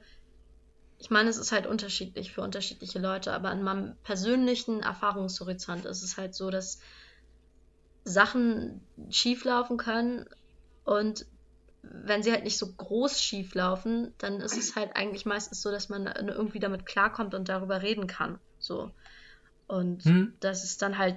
[0.99, 6.03] ich meine, es ist halt unterschiedlich für unterschiedliche Leute, aber an meinem persönlichen Erfahrungshorizont ist
[6.03, 6.81] es halt so, dass
[8.03, 10.27] Sachen schieflaufen können
[10.85, 11.27] und
[11.91, 15.71] wenn sie halt nicht so groß schief laufen, dann ist es halt eigentlich meistens so,
[15.71, 18.39] dass man irgendwie damit klarkommt und darüber reden kann.
[18.59, 18.91] So.
[19.67, 20.35] Und hm.
[20.41, 21.17] dass es dann halt,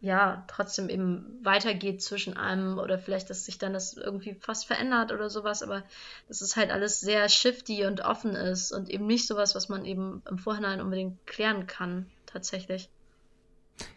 [0.00, 5.12] ja, trotzdem eben weitergeht zwischen einem oder vielleicht, dass sich dann das irgendwie fast verändert
[5.12, 5.82] oder sowas, aber
[6.28, 9.84] dass es halt alles sehr shifty und offen ist und eben nicht sowas, was man
[9.84, 12.90] eben im Vorhinein unbedingt klären kann, tatsächlich.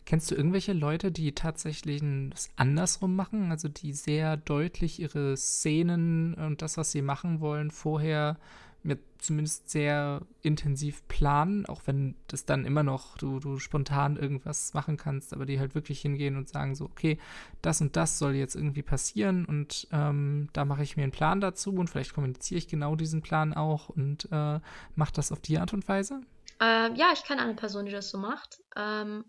[0.05, 3.51] Kennst du irgendwelche Leute, die tatsächlich das andersrum machen?
[3.51, 8.37] Also die sehr deutlich ihre Szenen und das, was sie machen wollen, vorher
[8.83, 14.73] mit zumindest sehr intensiv planen, auch wenn das dann immer noch du, du spontan irgendwas
[14.73, 17.19] machen kannst, aber die halt wirklich hingehen und sagen so, okay,
[17.61, 21.41] das und das soll jetzt irgendwie passieren und ähm, da mache ich mir einen Plan
[21.41, 24.59] dazu und vielleicht kommuniziere ich genau diesen Plan auch und äh,
[24.95, 26.21] mache das auf die Art und Weise?
[26.59, 28.61] Ähm, ja, ich kenne eine Person, die das so macht.
[28.75, 29.25] Ähm,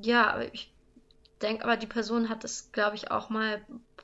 [0.00, 0.72] ja, aber ich
[1.42, 3.60] denke, aber die Person hat das, glaube ich, auch mal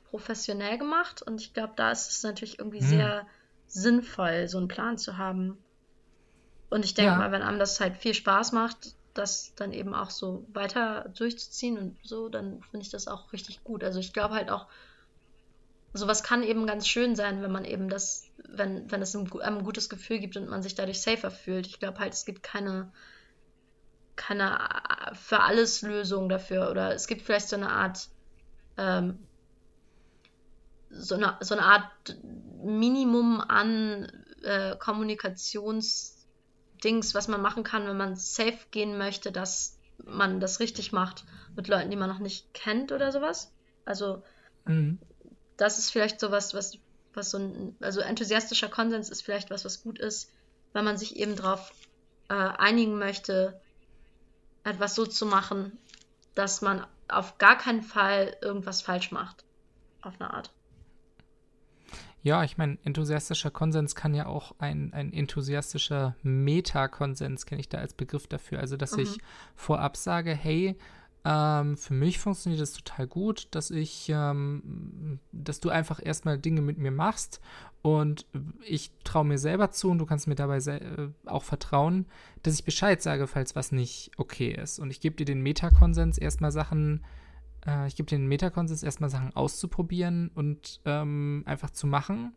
[0.09, 2.87] professionell gemacht und ich glaube, da ist es natürlich irgendwie hm.
[2.87, 3.27] sehr
[3.67, 5.57] sinnvoll, so einen Plan zu haben.
[6.69, 7.17] Und ich denke ja.
[7.17, 11.77] mal, wenn einem das halt viel Spaß macht, das dann eben auch so weiter durchzuziehen
[11.77, 13.83] und so, dann finde ich das auch richtig gut.
[13.83, 14.67] Also ich glaube halt auch,
[15.93, 19.63] sowas kann eben ganz schön sein, wenn man eben das, wenn, wenn es einem ein
[19.63, 21.67] gutes Gefühl gibt und man sich dadurch safer fühlt.
[21.67, 22.91] Ich glaube halt, es gibt keine
[24.15, 26.71] keine äh, für alles Lösung dafür.
[26.71, 28.09] Oder es gibt vielleicht so eine Art,
[28.77, 29.19] ähm,
[30.89, 32.17] so, eine, so eine Art
[32.63, 34.11] Minimum an
[34.43, 40.91] äh, Kommunikationsdings, was man machen kann, wenn man safe gehen möchte, dass man das richtig
[40.91, 41.25] macht
[41.55, 43.51] mit Leuten, die man noch nicht kennt oder sowas.
[43.85, 44.23] Also,
[44.65, 44.99] mhm.
[45.57, 46.77] das ist vielleicht sowas, was,
[47.13, 50.31] was so ein, also enthusiastischer Konsens ist vielleicht was, was gut ist,
[50.73, 51.71] wenn man sich eben darauf
[52.29, 53.59] äh, einigen möchte,
[54.65, 55.77] etwas so zu machen,
[56.33, 59.45] dass man auf gar keinen Fall irgendwas falsch macht.
[60.01, 60.51] Auf eine Art.
[62.21, 67.77] Ja, ich meine, enthusiastischer Konsens kann ja auch ein, ein enthusiastischer Metakonsens, kenne ich da
[67.77, 68.59] als Begriff dafür.
[68.59, 69.03] Also, dass mhm.
[69.03, 69.19] ich
[69.55, 70.75] vorab sage, hey,
[71.27, 76.61] ähm, für mich funktioniert das total gut, dass ich, ähm, dass du einfach erstmal Dinge
[76.61, 77.41] mit mir machst
[77.81, 78.27] und
[78.61, 82.05] ich traue mir selber zu und du kannst mir dabei äh, auch vertrauen,
[82.43, 84.77] dass ich Bescheid sage, falls was nicht okay ist.
[84.77, 87.03] Und ich gebe dir den Metakonsens erstmal Sachen,
[87.65, 92.33] äh, ich gebe dir den Metakonsens erstmal Sachen auszuprobieren und ähm, einfach zu machen,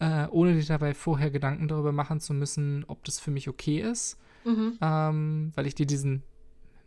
[0.00, 3.80] äh, ohne dir dabei vorher Gedanken darüber machen zu müssen, ob das für mich okay
[3.80, 4.18] ist.
[4.44, 4.78] Mhm.
[4.80, 6.24] Ähm, weil ich dir diesen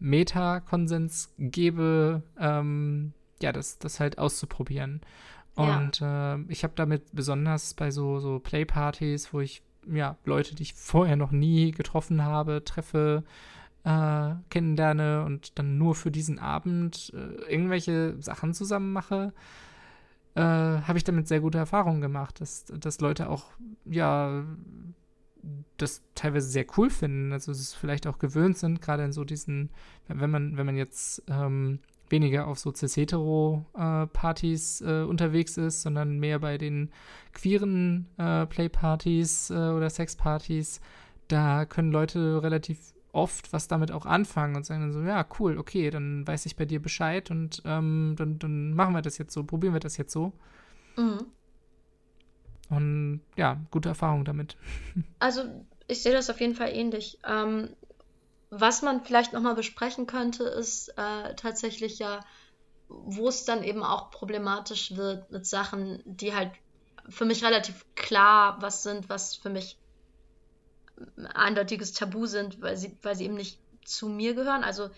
[0.04, 5.02] Meta-Konsens gebe, ähm, ja, das, das halt auszuprobieren.
[5.56, 6.36] Und ja.
[6.36, 10.74] äh, ich habe damit besonders bei so, so Playpartys, wo ich ja Leute, die ich
[10.74, 13.24] vorher noch nie getroffen habe, treffe,
[13.86, 19.34] äh, kennenlerne und dann nur für diesen Abend äh, irgendwelche Sachen zusammen mache,
[20.36, 23.46] äh, habe ich damit sehr gute Erfahrungen gemacht, dass, dass Leute auch
[23.86, 24.44] ja
[25.78, 29.70] das teilweise sehr cool finden, also es vielleicht auch gewöhnt sind, gerade in so diesen,
[30.08, 31.80] wenn man, wenn man jetzt ähm,
[32.10, 36.92] weniger auf so cis-hetero-Partys äh, äh, unterwegs ist, sondern mehr bei den
[37.34, 40.80] queeren äh, Play-Partys äh, oder Sex-Partys,
[41.28, 45.58] da können Leute relativ oft was damit auch anfangen und sagen dann so, ja, cool,
[45.58, 49.34] okay, dann weiß ich bei dir Bescheid und ähm, dann, dann machen wir das jetzt
[49.34, 50.34] so, probieren wir das jetzt so.
[50.98, 51.26] Mhm.
[52.70, 54.58] Und ja, gute Erfahrung damit.
[55.20, 55.44] Also
[55.88, 57.20] ich sehe das auf jeden Fall ähnlich.
[57.26, 57.76] Ähm,
[58.50, 62.20] was man vielleicht nochmal besprechen könnte, ist äh, tatsächlich ja,
[62.88, 66.52] wo es dann eben auch problematisch wird mit Sachen, die halt
[67.10, 69.78] für mich relativ klar was sind, was für mich
[71.18, 74.64] ein eindeutiges Tabu sind, weil sie, weil sie eben nicht zu mir gehören.
[74.64, 74.90] Also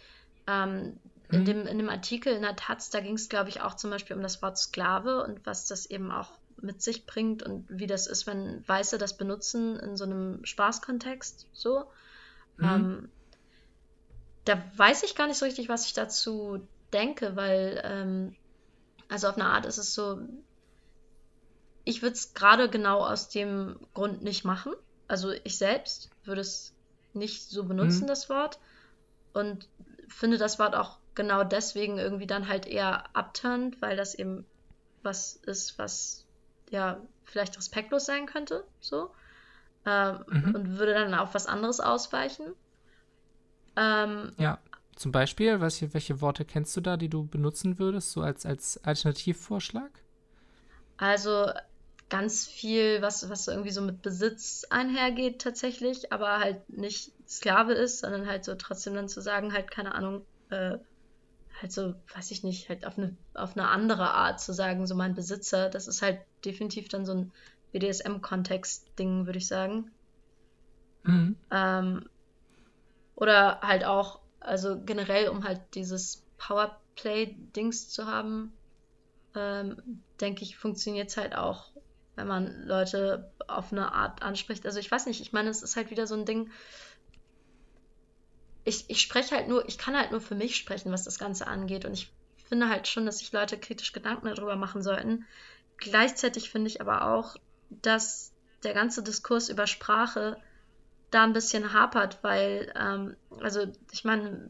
[0.48, 1.00] ähm,
[1.32, 1.46] in, mhm.
[1.46, 4.16] dem, in dem Artikel in der Taz, da ging es, glaube ich, auch zum Beispiel
[4.16, 6.30] um das Wort Sklave und was das eben auch
[6.62, 11.48] mit sich bringt und wie das ist, wenn Weiße das benutzen in so einem Spaßkontext.
[11.54, 11.86] So.
[12.58, 12.66] Mhm.
[12.66, 13.10] Ähm,
[14.46, 18.36] da weiß ich gar nicht so richtig, was ich dazu denke, weil, ähm,
[19.10, 20.20] also auf eine Art ist es so,
[21.84, 24.74] ich würde es gerade genau aus dem Grund nicht machen.
[25.08, 26.74] Also ich selbst würde es
[27.14, 28.08] nicht so benutzen, mhm.
[28.08, 28.60] das Wort.
[29.34, 29.68] Und
[30.08, 34.46] finde das Wort auch genau deswegen irgendwie dann halt eher abturnt, weil das eben
[35.04, 36.25] was ist, was
[36.76, 39.12] ja vielleicht respektlos sein könnte, so.
[39.86, 40.56] Ähm, mhm.
[40.56, 42.54] Und würde dann auf was anderes ausweichen.
[43.76, 44.60] Ähm, ja,
[44.96, 48.84] zum Beispiel, welche, welche Worte kennst du da, die du benutzen würdest, so als, als
[48.84, 49.92] Alternativvorschlag?
[50.98, 51.52] Also
[52.10, 58.00] ganz viel, was, was irgendwie so mit Besitz einhergeht tatsächlich, aber halt nicht Sklave ist,
[58.00, 60.78] sondern halt so trotzdem dann zu sagen, halt, keine Ahnung, äh,
[61.62, 64.96] halt so, weiß ich nicht, halt auf eine, auf eine andere Art zu sagen, so
[64.96, 67.32] mein Besitzer, das ist halt definitiv dann so ein
[67.72, 69.92] BDSM-Kontext-Ding, würde ich sagen.
[71.04, 71.36] Mhm.
[71.52, 72.10] Ähm,
[73.16, 78.54] oder halt auch, also generell, um halt dieses Powerplay-Dings zu haben,
[79.36, 81.72] ähm, denke ich, funktioniert es halt auch,
[82.16, 84.66] wenn man Leute auf eine Art anspricht.
[84.66, 86.52] Also ich weiß nicht, ich meine, es ist halt wieder so ein Ding,
[88.66, 91.48] ich, ich spreche halt nur, ich kann halt nur für mich sprechen, was das Ganze
[91.48, 91.86] angeht.
[91.86, 92.12] Und ich
[92.50, 95.26] finde halt schon, dass sich Leute kritisch Gedanken darüber machen sollten.
[95.78, 97.36] Gleichzeitig finde ich aber auch,
[97.70, 100.38] dass der ganze Diskurs über Sprache
[101.12, 104.50] da ein bisschen hapert, weil, ähm, also ich meine,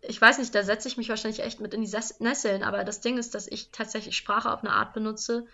[0.00, 3.00] ich weiß nicht, da setze ich mich wahrscheinlich echt mit in die Nesseln, aber das
[3.00, 5.46] Ding ist, dass ich tatsächlich Sprache auf eine Art benutze,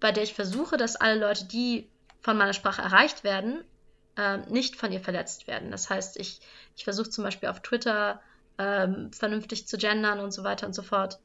[0.00, 1.88] bei der ich versuche, dass alle Leute, die
[2.20, 3.64] von meiner Sprache erreicht werden,
[4.16, 5.70] äh, nicht von ihr verletzt werden.
[5.70, 6.40] Das heißt, ich,
[6.76, 8.20] ich versuche zum Beispiel auf Twitter
[8.58, 11.20] ähm, vernünftig zu gendern und so weiter und so fort.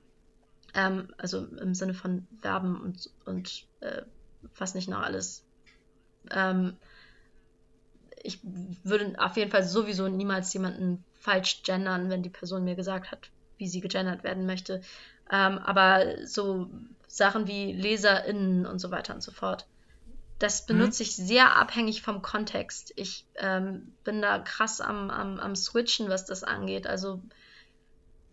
[0.73, 4.04] Ähm, also im Sinne von Verben und, und äh,
[4.58, 5.43] was nicht noch alles.
[6.32, 6.78] Ähm,
[8.21, 13.12] ich würde auf jeden Fall sowieso niemals jemanden falsch gendern, wenn die Person mir gesagt
[13.12, 14.82] hat, wie sie gegendert werden möchte.
[15.32, 16.69] Ähm, aber so
[17.08, 19.67] Sachen wie LeserInnen und so weiter und so fort
[20.39, 20.67] das mhm.
[20.67, 21.08] benutze mhm.
[21.08, 22.93] ich sehr abhängig vom Kontext.
[22.95, 26.88] Ich ähm, bin da krass am, am, am Switchen, was das angeht.
[26.88, 27.21] Also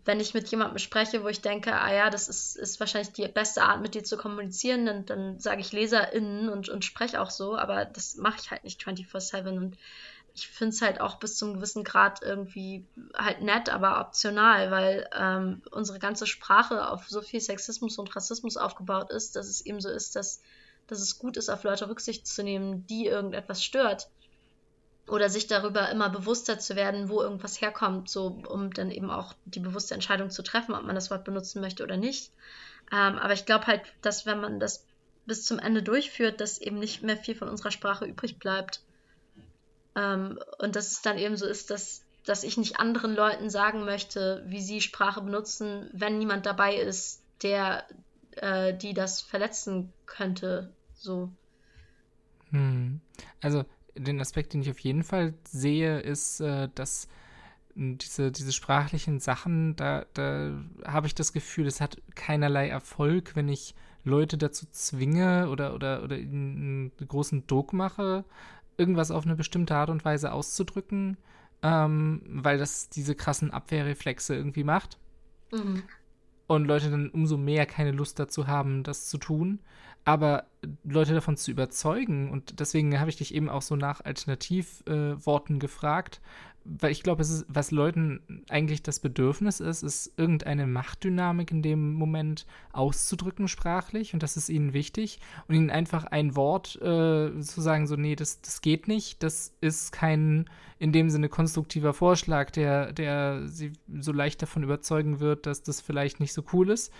[0.05, 3.27] wenn ich mit jemandem spreche, wo ich denke, ah ja, das ist, ist wahrscheinlich die
[3.27, 7.29] beste Art, mit dir zu kommunizieren, dann, dann sage ich LeserInnen und, und spreche auch
[7.29, 9.77] so, aber das mache ich halt nicht 24-7 und
[10.33, 15.09] ich finde es halt auch bis zum gewissen Grad irgendwie halt nett, aber optional, weil
[15.13, 19.81] ähm, unsere ganze Sprache auf so viel Sexismus und Rassismus aufgebaut ist, dass es eben
[19.81, 20.41] so ist, dass
[20.87, 24.09] dass es gut ist, auf Leute Rücksicht zu nehmen, die irgendetwas stört.
[25.07, 29.35] Oder sich darüber immer bewusster zu werden, wo irgendwas herkommt, so um dann eben auch
[29.45, 32.31] die bewusste Entscheidung zu treffen, ob man das Wort benutzen möchte oder nicht.
[32.91, 34.85] Ähm, aber ich glaube halt, dass wenn man das
[35.25, 38.81] bis zum Ende durchführt, dass eben nicht mehr viel von unserer Sprache übrig bleibt.
[39.95, 43.85] Ähm, und dass es dann eben so ist, dass, dass ich nicht anderen Leuten sagen
[43.85, 47.85] möchte, wie sie Sprache benutzen, wenn niemand dabei ist, der
[48.37, 51.29] äh, die das verletzen könnte so.
[52.51, 53.01] Hm.
[53.41, 57.07] Also den Aspekt, den ich auf jeden Fall sehe, ist, äh, dass
[57.75, 60.51] diese, diese sprachlichen Sachen, da, da
[60.85, 66.03] habe ich das Gefühl, es hat keinerlei Erfolg, wenn ich Leute dazu zwinge oder, oder,
[66.03, 68.25] oder einen großen Druck mache,
[68.77, 71.17] irgendwas auf eine bestimmte Art und Weise auszudrücken,
[71.61, 74.97] ähm, weil das diese krassen Abwehrreflexe irgendwie macht.
[75.51, 75.83] Mhm.
[76.47, 79.59] Und Leute dann umso mehr keine Lust dazu haben, das zu tun
[80.07, 80.45] aber
[80.85, 85.59] Leute davon zu überzeugen, und deswegen habe ich dich eben auch so nach Alternativworten äh,
[85.59, 86.21] gefragt,
[86.63, 92.45] weil ich glaube, was Leuten eigentlich das Bedürfnis ist, ist irgendeine Machtdynamik in dem Moment
[92.71, 95.19] auszudrücken sprachlich und das ist ihnen wichtig
[95.49, 99.57] und ihnen einfach ein Wort äh, zu sagen, so, nee, das, das geht nicht, das
[99.59, 105.47] ist kein in dem Sinne konstruktiver Vorschlag, der, der sie so leicht davon überzeugen wird,
[105.47, 106.93] dass das vielleicht nicht so cool ist.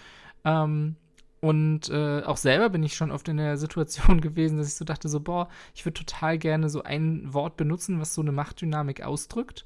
[0.44, 0.98] Ähm,
[1.40, 4.86] und äh, auch selber bin ich schon oft in der Situation gewesen, dass ich so
[4.86, 9.04] dachte, so, boah, ich würde total gerne so ein Wort benutzen, was so eine Machtdynamik
[9.04, 9.66] ausdrückt.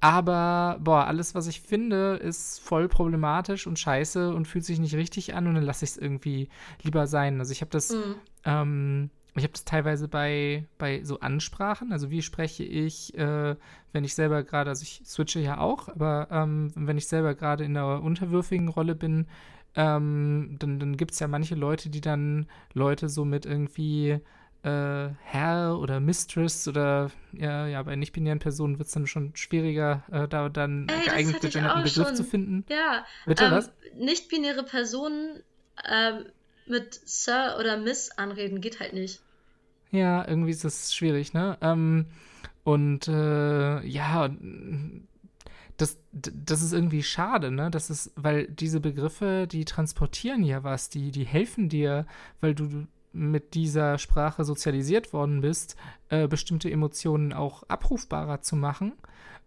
[0.00, 4.94] Aber, boah, alles, was ich finde, ist voll problematisch und scheiße und fühlt sich nicht
[4.94, 6.48] richtig an und dann lasse ich es irgendwie
[6.82, 7.40] lieber sein.
[7.40, 8.14] Also ich habe das mhm.
[8.44, 13.56] ähm, ich habe das teilweise bei, bei so Ansprachen, also wie spreche ich, äh,
[13.92, 17.64] wenn ich selber gerade, also ich switche ja auch, aber ähm, wenn ich selber gerade
[17.64, 19.26] in einer unterwürfigen Rolle bin,
[19.78, 24.18] ähm, dann, dann gibt es ja manche Leute, die dann Leute so mit irgendwie
[24.64, 30.02] äh, Herr oder Mistress oder ja, ja bei nicht-binären Personen wird es dann schon schwieriger,
[30.10, 32.16] äh, da dann Ey, geeignet gegenderten Begriff schon.
[32.16, 32.64] zu finden.
[32.68, 33.06] Ja.
[33.24, 33.70] Bitte ähm, was?
[33.96, 35.44] Nicht-binäre Personen
[35.88, 36.24] ähm,
[36.66, 39.20] mit Sir oder Miss anreden geht halt nicht.
[39.92, 41.56] Ja, irgendwie ist das schwierig, ne?
[41.60, 42.06] Ähm,
[42.64, 44.28] und äh, ja,
[45.78, 47.70] das, das ist irgendwie schade, ne?
[47.70, 52.06] Das ist, weil diese Begriffe, die transportieren ja was, die, die helfen dir,
[52.40, 55.76] weil du mit dieser Sprache sozialisiert worden bist,
[56.08, 58.92] äh, bestimmte Emotionen auch abrufbarer zu machen.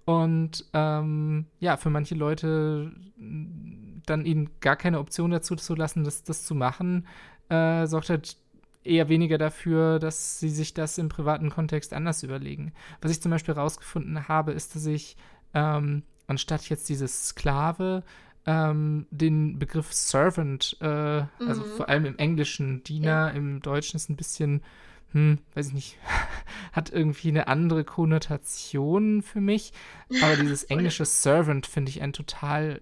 [0.06, 6.24] Und ähm, ja, für manche Leute dann ihnen gar keine Option dazu zu lassen, das,
[6.24, 7.06] das zu machen,
[7.50, 8.38] äh, sorgt halt
[8.84, 12.74] eher weniger dafür, dass sie sich das im privaten Kontext anders überlegen.
[13.02, 15.18] Was ich zum Beispiel herausgefunden habe, ist, dass ich
[15.54, 16.02] ähm,
[16.32, 18.04] anstatt jetzt dieses Sklave
[18.46, 21.48] ähm, den Begriff Servant, äh, also mhm.
[21.48, 23.30] also vor allem im Englischen, Diener, ja.
[23.30, 24.64] im Deutschen ist ein bisschen,
[25.12, 25.98] hm, weiß ich nicht,
[26.72, 29.74] hat irgendwie eine andere Konnotation für mich.
[30.24, 32.82] Aber dieses englische Servant finde ich einen total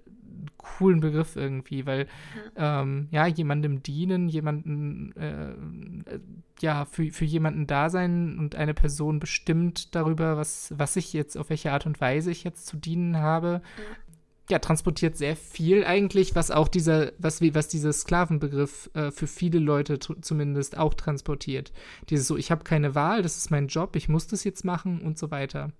[0.57, 2.07] coolen Begriff irgendwie, weil
[2.55, 6.19] ja, ähm, ja jemandem dienen, jemanden, äh,
[6.61, 11.37] ja, für, für jemanden da sein und eine Person bestimmt darüber, was, was ich jetzt,
[11.37, 13.61] auf welche Art und Weise ich jetzt zu dienen habe.
[13.77, 14.53] Ja.
[14.55, 19.59] ja transportiert sehr viel eigentlich, was auch dieser, was, was dieser Sklavenbegriff äh, für viele
[19.59, 21.71] Leute zumindest auch transportiert.
[22.09, 25.01] Dieses so, ich habe keine Wahl, das ist mein Job, ich muss das jetzt machen
[25.01, 25.71] und so weiter.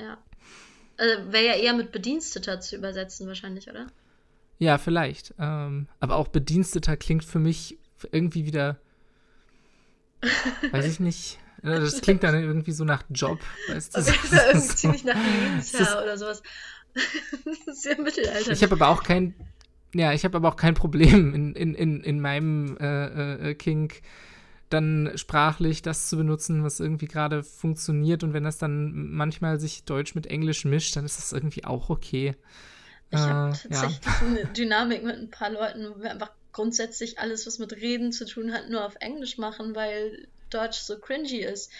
[0.00, 0.18] Ja.
[0.96, 3.88] Also Wäre ja eher mit Bediensteter zu übersetzen, wahrscheinlich, oder?
[4.58, 5.34] Ja, vielleicht.
[5.38, 7.78] Ähm, aber auch Bediensteter klingt für mich
[8.12, 8.78] irgendwie wieder.
[10.70, 11.38] weiß ich nicht.
[11.62, 13.40] Das klingt dann irgendwie so nach Job.
[13.68, 14.00] Weißt du?
[14.04, 16.42] Das ist irgendwie ziemlich nach Lehnsherr oder sowas.
[17.44, 18.50] das ist sehr mittelalterlich.
[18.50, 19.34] Ich habe aber auch kein.
[19.94, 24.02] Ja, ich habe aber auch kein Problem in, in, in, in meinem äh, äh, Kink
[24.68, 28.24] dann sprachlich das zu benutzen, was irgendwie gerade funktioniert.
[28.24, 31.90] Und wenn das dann manchmal sich Deutsch mit Englisch mischt, dann ist das irgendwie auch
[31.90, 32.34] okay.
[33.14, 34.26] Ich habe äh, tatsächlich ja.
[34.26, 38.24] eine Dynamik mit ein paar Leuten, wo wir einfach grundsätzlich alles, was mit Reden zu
[38.24, 41.70] tun hat, nur auf Englisch machen, weil Deutsch so cringy ist.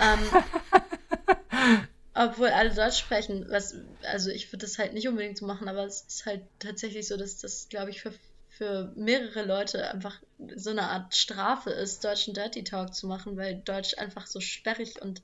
[0.00, 0.18] Ähm,
[2.14, 5.84] obwohl alle Deutsch sprechen, was, also ich würde das halt nicht unbedingt so machen, aber
[5.84, 8.12] es ist halt tatsächlich so, dass das, glaube ich, für,
[8.50, 10.20] für mehrere Leute einfach
[10.56, 15.00] so eine Art Strafe ist, deutschen Dirty Talk zu machen, weil Deutsch einfach so sperrig
[15.00, 15.22] und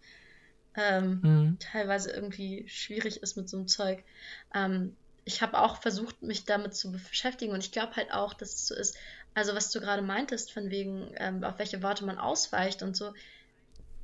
[0.76, 1.58] ähm, mhm.
[1.58, 4.04] teilweise irgendwie schwierig ist mit so einem Zeug.
[4.54, 8.54] Ähm, ich habe auch versucht, mich damit zu beschäftigen und ich glaube halt auch, dass
[8.54, 8.96] es so ist,
[9.34, 13.12] also was du gerade meintest, von wegen, ähm, auf welche Worte man ausweicht und so,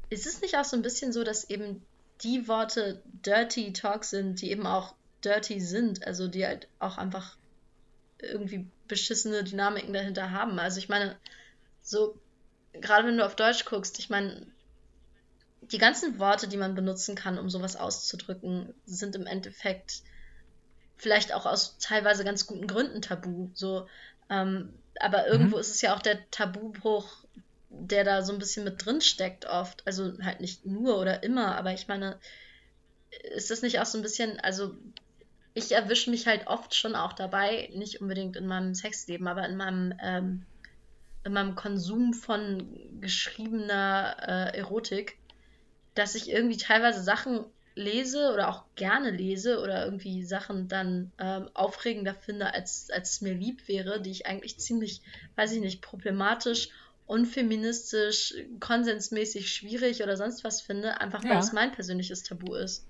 [0.08, 1.84] ist es nicht auch so ein bisschen so, dass eben
[2.22, 4.94] die Worte Dirty Talk sind, die eben auch
[5.24, 7.36] dirty sind, also die halt auch einfach
[8.18, 10.58] irgendwie beschissene Dynamiken dahinter haben.
[10.58, 11.16] Also ich meine,
[11.82, 12.18] so,
[12.72, 14.46] gerade wenn du auf Deutsch guckst, ich meine,
[15.62, 20.02] die ganzen Worte, die man benutzen kann, um sowas auszudrücken, sind im Endeffekt
[21.00, 23.48] vielleicht auch aus teilweise ganz guten Gründen tabu.
[23.54, 23.88] So,
[24.28, 25.60] ähm, aber irgendwo mhm.
[25.60, 27.24] ist es ja auch der Tabubruch,
[27.70, 29.86] der da so ein bisschen mit drin steckt oft.
[29.86, 32.18] Also halt nicht nur oder immer, aber ich meine,
[33.34, 34.74] ist das nicht auch so ein bisschen, also
[35.54, 39.56] ich erwische mich halt oft schon auch dabei, nicht unbedingt in meinem Sexleben, aber in
[39.56, 40.46] meinem, ähm,
[41.24, 44.16] in meinem Konsum von geschriebener
[44.52, 45.18] äh, Erotik,
[45.94, 47.44] dass ich irgendwie teilweise Sachen
[47.80, 53.20] lese oder auch gerne lese oder irgendwie Sachen dann ähm, aufregender finde, als, als es
[53.20, 55.02] mir lieb wäre, die ich eigentlich ziemlich,
[55.36, 56.70] weiß ich nicht, problematisch,
[57.06, 61.40] unfeministisch, konsensmäßig schwierig oder sonst was finde, einfach weil ja.
[61.40, 62.86] es mein persönliches Tabu ist.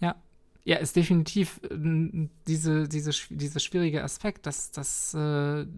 [0.00, 0.16] Ja.
[0.64, 5.18] Ja, ist definitiv äh, diese, diese, dieser schwierige Aspekt, dass das, äh,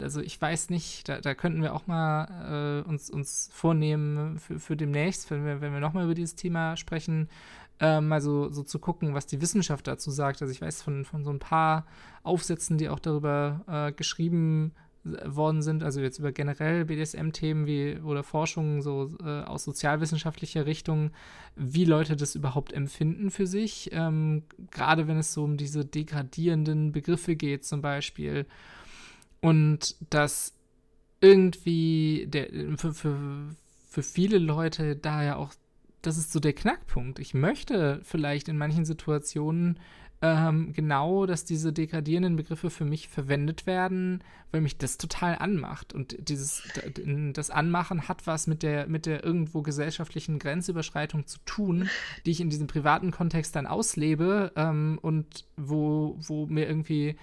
[0.01, 4.59] also ich weiß nicht, da, da könnten wir auch mal äh, uns, uns vornehmen für,
[4.59, 7.29] für demnächst, wenn wir, wenn wir nochmal über dieses Thema sprechen,
[7.79, 10.41] äh, mal so, so zu gucken, was die Wissenschaft dazu sagt.
[10.41, 11.85] Also ich weiß von, von so ein paar
[12.23, 18.23] Aufsätzen, die auch darüber äh, geschrieben worden sind, also jetzt über generell BDSM-Themen wie oder
[18.23, 21.11] Forschungen so äh, aus sozialwissenschaftlicher Richtung,
[21.57, 26.93] wie Leute das überhaupt empfinden für sich, ähm, gerade wenn es so um diese degradierenden
[26.93, 28.45] Begriffe geht zum Beispiel.
[29.41, 30.53] Und dass
[31.19, 32.47] irgendwie der,
[32.77, 33.17] für, für,
[33.89, 35.53] für viele Leute da ja auch
[36.03, 37.19] das ist so der Knackpunkt.
[37.19, 39.79] Ich möchte vielleicht in manchen Situationen
[40.23, 45.91] ähm, genau, dass diese degradierenden Begriffe für mich verwendet werden, weil mich das total anmacht.
[45.91, 46.63] Und dieses,
[47.33, 51.89] das Anmachen hat was mit der, mit der irgendwo gesellschaftlichen Grenzüberschreitung zu tun,
[52.25, 57.17] die ich in diesem privaten Kontext dann auslebe ähm, und wo, wo mir irgendwie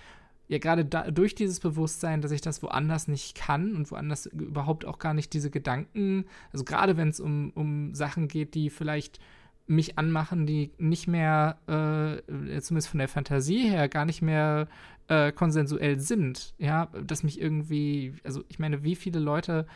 [0.51, 4.99] ja gerade durch dieses Bewusstsein, dass ich das woanders nicht kann und woanders überhaupt auch
[4.99, 9.21] gar nicht diese Gedanken, also gerade wenn es um, um Sachen geht, die vielleicht
[9.69, 14.67] mich anmachen, die nicht mehr, äh, zumindest von der Fantasie her, gar nicht mehr
[15.07, 16.53] äh, konsensuell sind.
[16.59, 19.69] Ja, dass mich irgendwie, also ich meine, wie viele Leute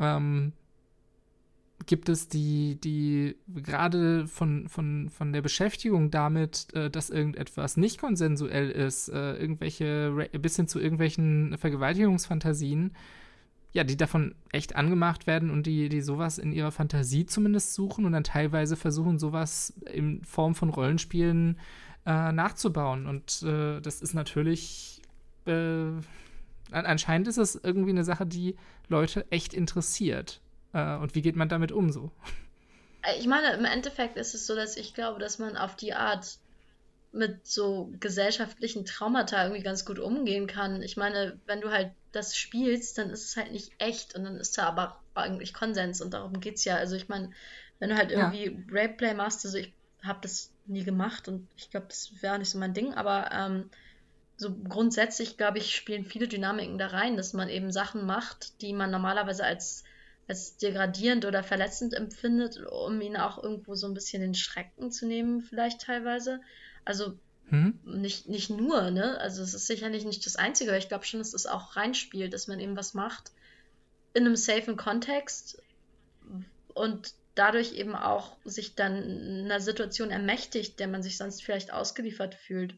[0.00, 0.54] ähm,
[1.88, 7.98] gibt es, die, die gerade von, von, von der Beschäftigung damit, äh, dass irgendetwas nicht
[7.98, 12.92] konsensuell ist, äh, irgendwelche, bis hin zu irgendwelchen Vergewaltigungsfantasien,
[13.72, 18.04] ja, die davon echt angemacht werden und die, die sowas in ihrer Fantasie zumindest suchen
[18.04, 21.58] und dann teilweise versuchen, sowas in Form von Rollenspielen
[22.06, 23.06] äh, nachzubauen.
[23.06, 25.02] Und äh, das ist natürlich,
[25.46, 25.90] äh,
[26.70, 28.56] anscheinend ist es irgendwie eine Sache, die
[28.88, 30.40] Leute echt interessiert.
[30.78, 32.10] Äh, und wie geht man damit um so?
[33.18, 36.38] Ich meine, im Endeffekt ist es so, dass ich glaube, dass man auf die Art
[37.12, 40.82] mit so gesellschaftlichen Traumata irgendwie ganz gut umgehen kann.
[40.82, 44.36] Ich meine, wenn du halt das spielst, dann ist es halt nicht echt und dann
[44.36, 46.76] ist da aber eigentlich Konsens und darum geht's ja.
[46.76, 47.30] Also ich meine,
[47.78, 48.52] wenn du halt irgendwie ja.
[48.70, 49.72] Rapeplay machst, also ich
[50.02, 53.70] habe das nie gemacht und ich glaube, das wäre nicht so mein Ding, aber ähm,
[54.36, 58.72] so grundsätzlich, glaube ich, spielen viele Dynamiken da rein, dass man eben Sachen macht, die
[58.72, 59.82] man normalerweise als,
[60.28, 65.06] als degradierend oder verletzend empfindet, um ihnen auch irgendwo so ein bisschen den Schrecken zu
[65.06, 66.40] nehmen, vielleicht teilweise.
[66.84, 67.18] Also
[67.48, 67.80] hm?
[67.84, 69.18] nicht, nicht nur, ne?
[69.20, 72.34] Also es ist sicherlich nicht das Einzige, aber ich glaube schon, dass es auch reinspielt,
[72.34, 73.32] dass man eben was macht
[74.12, 75.62] in einem safen Kontext
[76.74, 82.34] und dadurch eben auch sich dann einer Situation ermächtigt, der man sich sonst vielleicht ausgeliefert
[82.34, 82.74] fühlt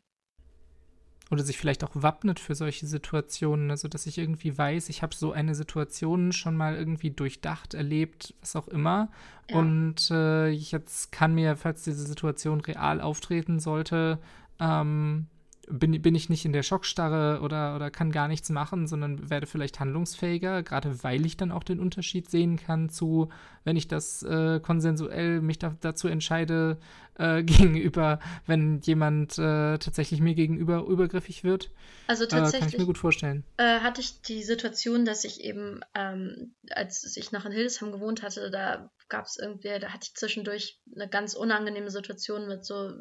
[1.31, 5.15] oder sich vielleicht auch wappnet für solche Situationen, also dass ich irgendwie weiß, ich habe
[5.15, 9.11] so eine Situation schon mal irgendwie durchdacht, erlebt, was auch immer.
[9.49, 9.59] Ja.
[9.59, 14.19] Und äh, ich jetzt kann mir, falls diese Situation real auftreten sollte,
[14.59, 15.29] ähm,
[15.71, 19.47] bin, bin ich nicht in der Schockstarre oder, oder kann gar nichts machen, sondern werde
[19.47, 23.29] vielleicht handlungsfähiger, gerade weil ich dann auch den Unterschied sehen kann zu,
[23.65, 26.79] wenn ich das äh, konsensuell mich da, dazu entscheide,
[27.21, 31.71] äh, gegenüber, wenn jemand äh, tatsächlich mir gegenüber übergriffig wird.
[32.07, 32.61] Also tatsächlich.
[32.61, 33.45] Kann ich mir gut vorstellen.
[33.59, 38.23] Äh, hatte ich die Situation, dass ich eben, ähm, als ich noch in Hildesheim gewohnt
[38.23, 42.93] hatte, da gab es irgendwie, da hatte ich zwischendurch eine ganz unangenehme Situation mit so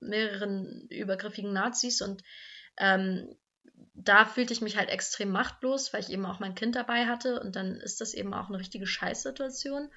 [0.00, 2.22] mehreren übergriffigen Nazis und
[2.78, 3.36] ähm,
[3.94, 7.40] da fühlte ich mich halt extrem machtlos, weil ich eben auch mein Kind dabei hatte
[7.40, 9.90] und dann ist das eben auch eine richtige Scheißsituation.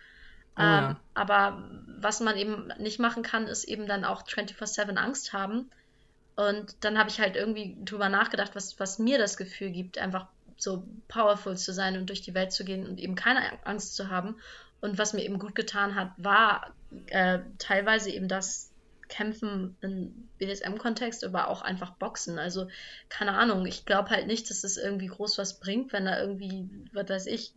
[0.57, 0.99] Oh, ähm, ja.
[1.13, 1.63] Aber
[1.99, 5.69] was man eben nicht machen kann, ist eben dann auch 24-7 Angst haben.
[6.35, 10.27] Und dann habe ich halt irgendwie drüber nachgedacht, was, was mir das Gefühl gibt, einfach
[10.57, 14.09] so powerful zu sein und durch die Welt zu gehen und eben keine Angst zu
[14.09, 14.37] haben.
[14.81, 16.73] Und was mir eben gut getan hat, war
[17.07, 18.71] äh, teilweise eben das
[19.09, 22.39] Kämpfen im BDSM-Kontext, aber auch einfach Boxen.
[22.39, 22.67] Also,
[23.09, 26.67] keine Ahnung, ich glaube halt nicht, dass es irgendwie groß was bringt, wenn da irgendwie,
[26.93, 27.53] was weiß ich,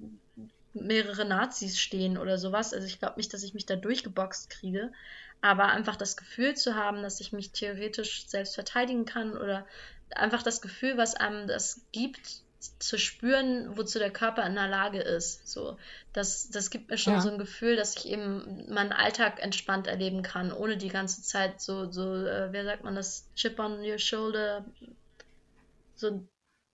[0.76, 2.72] mehrere Nazis stehen oder sowas.
[2.72, 4.92] Also ich glaube nicht, dass ich mich da durchgeboxt kriege,
[5.40, 9.66] aber einfach das Gefühl zu haben, dass ich mich theoretisch selbst verteidigen kann oder
[10.14, 12.42] einfach das Gefühl, was einem das gibt,
[12.78, 15.46] zu spüren, wozu der Körper in der Lage ist.
[15.46, 15.78] So,
[16.12, 17.20] das, das gibt mir schon ja.
[17.20, 21.60] so ein Gefühl, dass ich eben meinen Alltag entspannt erleben kann, ohne die ganze Zeit
[21.60, 24.64] so, so, äh, wie sagt man das, Chip on your shoulder,
[25.94, 26.26] so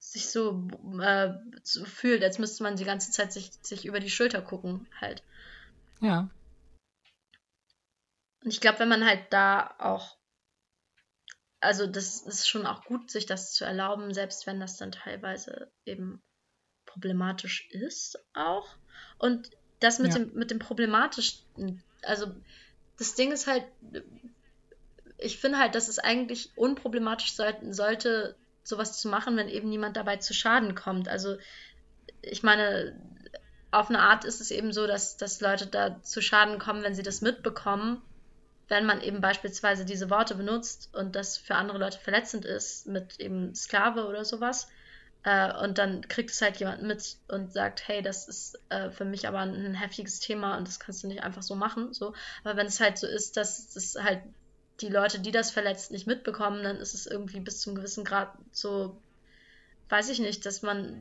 [0.02, 0.68] sich so,
[1.00, 1.32] äh,
[1.62, 5.22] so fühlt, als müsste man die ganze Zeit sich, sich über die Schulter gucken, halt.
[6.00, 6.28] Ja.
[8.42, 10.18] Und ich glaube, wenn man halt da auch,
[11.60, 15.70] also das ist schon auch gut, sich das zu erlauben, selbst wenn das dann teilweise
[15.86, 16.20] eben
[16.84, 18.68] problematisch ist auch.
[19.18, 20.18] Und das mit, ja.
[20.18, 22.34] dem, mit dem problematischen, also
[22.98, 23.64] das Ding ist halt,
[25.16, 29.96] ich finde halt, dass es eigentlich unproblematisch sollten, sollte, sowas zu machen, wenn eben niemand
[29.96, 31.08] dabei zu Schaden kommt.
[31.08, 31.36] Also
[32.22, 32.96] ich meine,
[33.70, 36.94] auf eine Art ist es eben so, dass, dass Leute da zu Schaden kommen, wenn
[36.94, 38.02] sie das mitbekommen,
[38.68, 43.18] wenn man eben beispielsweise diese Worte benutzt und das für andere Leute verletzend ist, mit
[43.18, 44.68] eben Sklave oder sowas.
[45.24, 49.04] Äh, und dann kriegt es halt jemand mit und sagt, hey, das ist äh, für
[49.04, 51.92] mich aber ein, heftiges Thema und das kannst du nicht einfach so machen.
[51.92, 52.14] So.
[52.44, 54.22] Aber wenn es halt so ist, dass es halt
[54.80, 58.32] die Leute, die das verletzt, nicht mitbekommen, dann ist es irgendwie bis zum gewissen Grad
[58.50, 58.96] so,
[59.88, 61.00] weiß ich nicht, dass man,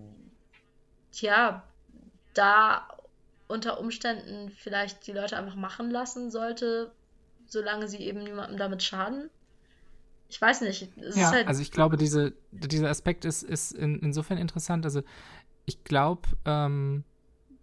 [1.13, 1.63] ja,
[2.33, 2.87] da
[3.47, 6.91] unter Umständen vielleicht die Leute einfach machen lassen sollte,
[7.47, 9.29] solange sie eben niemandem damit schaden.
[10.29, 10.89] ich weiß nicht.
[10.95, 14.85] ja, halt also ich glaube, diese, dieser Aspekt ist, ist in, insofern interessant.
[14.85, 15.01] Also
[15.65, 17.03] ich glaube, ähm,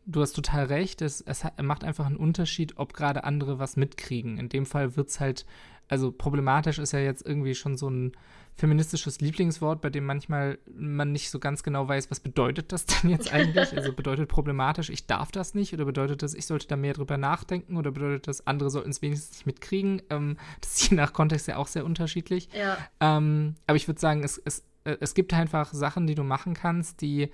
[0.05, 1.01] du hast total recht.
[1.01, 4.39] Es, es macht einfach einen Unterschied, ob gerade andere was mitkriegen.
[4.39, 5.47] In dem Fall wird es halt,
[5.89, 8.13] also problematisch ist ja jetzt irgendwie schon so ein
[8.59, 13.11] feministisches Lieblingswort, bei dem manchmal man nicht so ganz genau weiß, was bedeutet das denn
[13.11, 13.77] jetzt eigentlich?
[13.77, 17.17] Also bedeutet problematisch, ich darf das nicht oder bedeutet das, ich sollte da mehr drüber
[17.17, 20.03] nachdenken oder bedeutet das, andere sollten es wenigstens nicht mitkriegen?
[20.11, 22.49] Ähm, das ist je nach Kontext ja auch sehr unterschiedlich.
[22.53, 22.77] Ja.
[23.01, 26.55] Ähm, aber ich würde sagen, es, es, äh, es gibt einfach Sachen, die du machen
[26.55, 27.31] kannst, die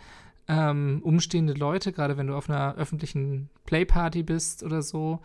[0.46, 5.20] ähm, umstehende Leute, gerade wenn du auf einer öffentlichen Playparty bist oder so,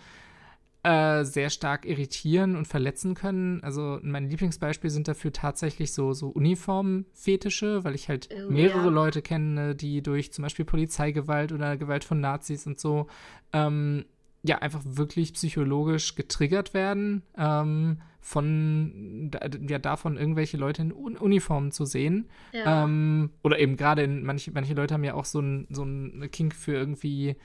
[0.83, 3.61] äh, sehr stark irritieren und verletzen können.
[3.63, 8.89] Also mein Lieblingsbeispiel sind dafür tatsächlich so, so Uniformfetische, weil ich halt oh, mehrere ja.
[8.89, 13.07] Leute kenne, die durch zum Beispiel Polizeigewalt oder Gewalt von Nazis und so
[13.51, 14.05] ähm,
[14.43, 19.31] ja einfach wirklich psychologisch getriggert werden, ähm, von
[19.67, 22.29] ja davon irgendwelche Leute in Un Uniformen zu sehen.
[22.53, 22.85] Ja.
[22.85, 26.29] Ähm, oder eben gerade in manche, manche Leute haben ja auch so ein, so ein
[26.31, 27.35] Kink für irgendwie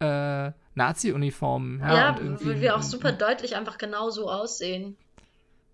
[0.00, 1.80] äh, Nazi-Uniformen.
[1.80, 4.96] Ja, ja weil wir auch super deutlich einfach genau so aussehen.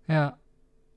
[0.07, 0.37] Ja.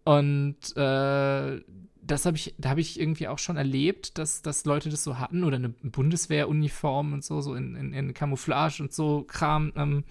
[0.04, 1.60] Und äh,
[2.06, 5.18] das habe ich, da habe ich irgendwie auch schon erlebt, dass, dass Leute das so
[5.18, 9.72] hatten oder eine Bundeswehruniform und so, so in, in, in Camouflage und so Kram.
[9.76, 10.04] Ähm,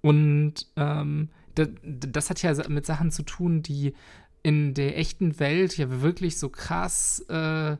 [0.00, 3.94] und ähm, das, das hat ja mit Sachen zu tun, die
[4.42, 7.76] in der echten Welt ja wirklich so krass äh,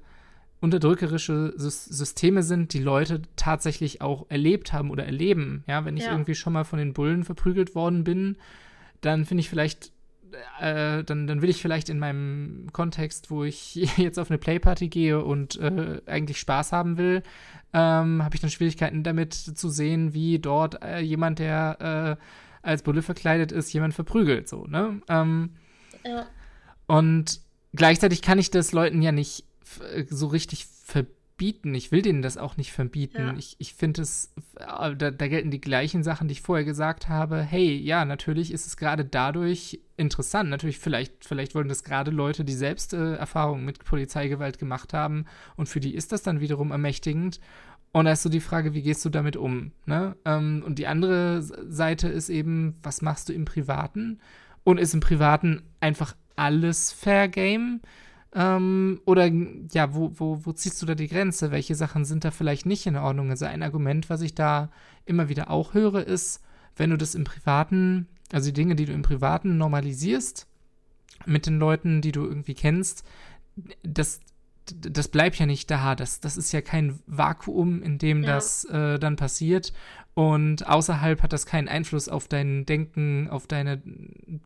[0.65, 5.63] unterdrückerische Systeme sind, die Leute tatsächlich auch erlebt haben oder erleben.
[5.67, 6.13] Ja, wenn ich ja.
[6.13, 8.39] irgendwie schon mal von den Bullen verprügelt worden bin,
[9.03, 9.93] dann finde ich vielleicht,
[10.61, 14.89] äh, dann, dann will ich vielleicht in meinem Kontext, wo ich jetzt auf eine Playparty
[14.89, 17.23] gehe und äh, eigentlich Spaß haben will,
[17.75, 22.83] ähm, habe ich dann Schwierigkeiten damit zu sehen, wie dort äh, jemand, der äh, als
[22.83, 24.49] Bulle verkleidet ist, jemand verprügelt.
[24.49, 25.03] So, ne?
[25.11, 25.51] Ähm,
[26.07, 26.27] ja.
[26.87, 27.41] Und
[27.75, 29.45] gleichzeitig kann ich das Leuten ja nicht
[30.09, 31.75] so richtig verbieten.
[31.75, 33.19] Ich will denen das auch nicht verbieten.
[33.19, 33.35] Ja.
[33.37, 37.09] Ich, ich finde es, äh, da, da, gelten die gleichen Sachen, die ich vorher gesagt
[37.09, 37.43] habe.
[37.43, 40.51] Hey, ja, natürlich ist es gerade dadurch interessant.
[40.51, 45.27] Natürlich, vielleicht, vielleicht wollen das gerade Leute, die selbst äh, Erfahrungen mit Polizeigewalt gemacht haben.
[45.57, 47.41] Und für die ist das dann wiederum ermächtigend.
[47.95, 49.71] Und da ist so die Frage, wie gehst du damit um?
[49.87, 50.17] Ne?
[50.25, 54.19] Ähm, und die andere Seite ist eben, was machst du im Privaten?
[54.65, 57.81] Und ist im Privaten einfach alles Fair Game?
[58.35, 59.31] Ähm, oder
[59.73, 61.51] ja, wo, wo, wo ziehst du da die Grenze?
[61.51, 63.31] Welche Sachen sind da vielleicht nicht in Ordnung?
[63.31, 64.71] Also ein Argument, was ich da
[65.07, 66.43] immer wieder auch höre, ist,
[66.77, 70.49] wenn du das im Privaten, also die Dinge, die du im Privaten normalisierst,
[71.27, 73.05] mit den Leuten, die du irgendwie kennst,
[73.83, 74.21] das,
[74.67, 75.95] das bleibt ja nicht da.
[75.95, 78.35] Das, das ist ja kein Vakuum, in dem ja.
[78.35, 79.73] das äh, dann passiert.
[80.15, 83.83] Und außerhalb hat das keinen Einfluss auf dein Denken, auf deine,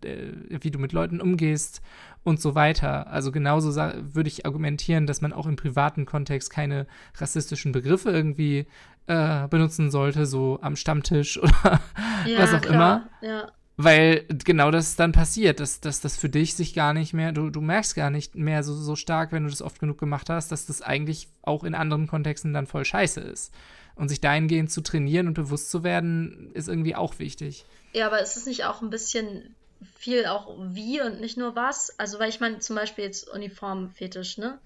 [0.03, 1.83] äh, wie du mit Leuten umgehst
[2.25, 3.09] und so weiter.
[3.09, 8.67] Also genauso würde ich argumentieren, dass man auch im privaten Kontext keine rassistischen Begriffe irgendwie
[9.09, 11.81] äh, benutzen sollte, so am Stammtisch oder
[12.27, 12.75] ja, was auch klar.
[12.75, 13.09] immer.
[13.21, 13.53] Ja.
[13.77, 17.51] Weil genau das dann passiert, dass, dass das für dich sich gar nicht mehr, du,
[17.51, 20.51] du merkst gar nicht mehr so, so stark, wenn du das oft genug gemacht hast,
[20.51, 23.55] dass das eigentlich auch in anderen Kontexten dann voll scheiße ist.
[23.99, 27.65] Und sich dahingehend zu trainieren und bewusst zu werden, ist irgendwie auch wichtig.
[27.93, 29.55] Ja, aber ist es nicht auch ein bisschen
[29.97, 31.99] viel auch wie und nicht nur was?
[31.99, 34.59] Also, weil ich meine, zum Beispiel jetzt Uniformfetisch, ne?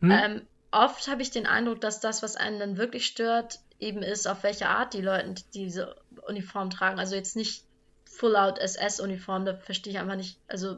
[0.00, 0.10] Hm?
[0.10, 4.26] Ähm, oft habe ich den Eindruck, dass das, was einen dann wirklich stört, eben ist,
[4.26, 6.98] auf welche Art die Leute diese Uniform tragen.
[6.98, 7.64] Also jetzt nicht
[8.04, 10.76] Full-out SS-Uniform, da verstehe ich einfach nicht, also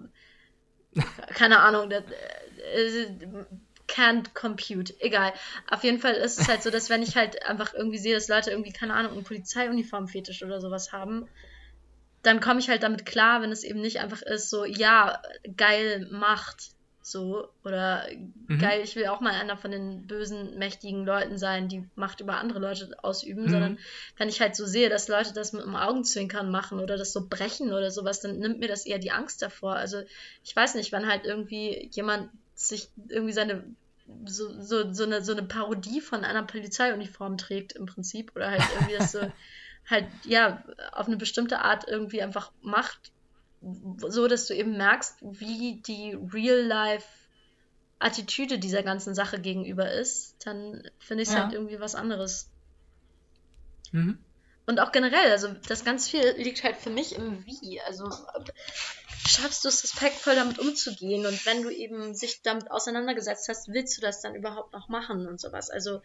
[1.34, 2.04] keine Ahnung, das,
[2.74, 3.06] äh,
[3.88, 4.94] can't compute.
[5.00, 5.32] Egal.
[5.70, 8.28] Auf jeden Fall ist es halt so, dass wenn ich halt einfach irgendwie sehe, dass
[8.28, 11.28] Leute irgendwie, keine Ahnung, einen Polizeiuniform-Fetisch oder sowas haben,
[12.22, 15.22] dann komme ich halt damit klar, wenn es eben nicht einfach ist, so, ja,
[15.56, 16.70] geil, Macht,
[17.00, 18.04] so, oder
[18.48, 18.58] mhm.
[18.58, 22.38] geil, ich will auch mal einer von den bösen, mächtigen Leuten sein, die Macht über
[22.38, 23.50] andere Leute ausüben, mhm.
[23.50, 23.78] sondern
[24.16, 27.28] wenn ich halt so sehe, dass Leute das mit dem Augenzwinkern machen oder das so
[27.28, 29.76] brechen oder sowas, dann nimmt mir das eher die Angst davor.
[29.76, 30.02] Also,
[30.42, 33.64] ich weiß nicht, wenn halt irgendwie jemand sich irgendwie seine
[34.24, 38.62] so, so, so, eine, so eine Parodie von einer Polizeiuniform trägt im Prinzip oder halt
[38.74, 39.20] irgendwie das so
[39.90, 43.12] halt ja auf eine bestimmte Art irgendwie einfach macht,
[43.98, 47.06] so dass du eben merkst, wie die Real-Life
[47.98, 51.44] Attitüde dieser ganzen Sache gegenüber ist, dann finde ich es ja.
[51.44, 52.50] halt irgendwie was anderes.
[53.92, 54.18] Mhm.
[54.66, 57.80] Und auch generell, also das ganz viel liegt halt für mich im Wie.
[57.82, 58.10] Also
[59.26, 63.96] schaffst du es respektvoll damit umzugehen und wenn du eben sich damit auseinandergesetzt hast, willst
[63.96, 65.70] du das dann überhaupt noch machen und sowas.
[65.70, 66.02] Also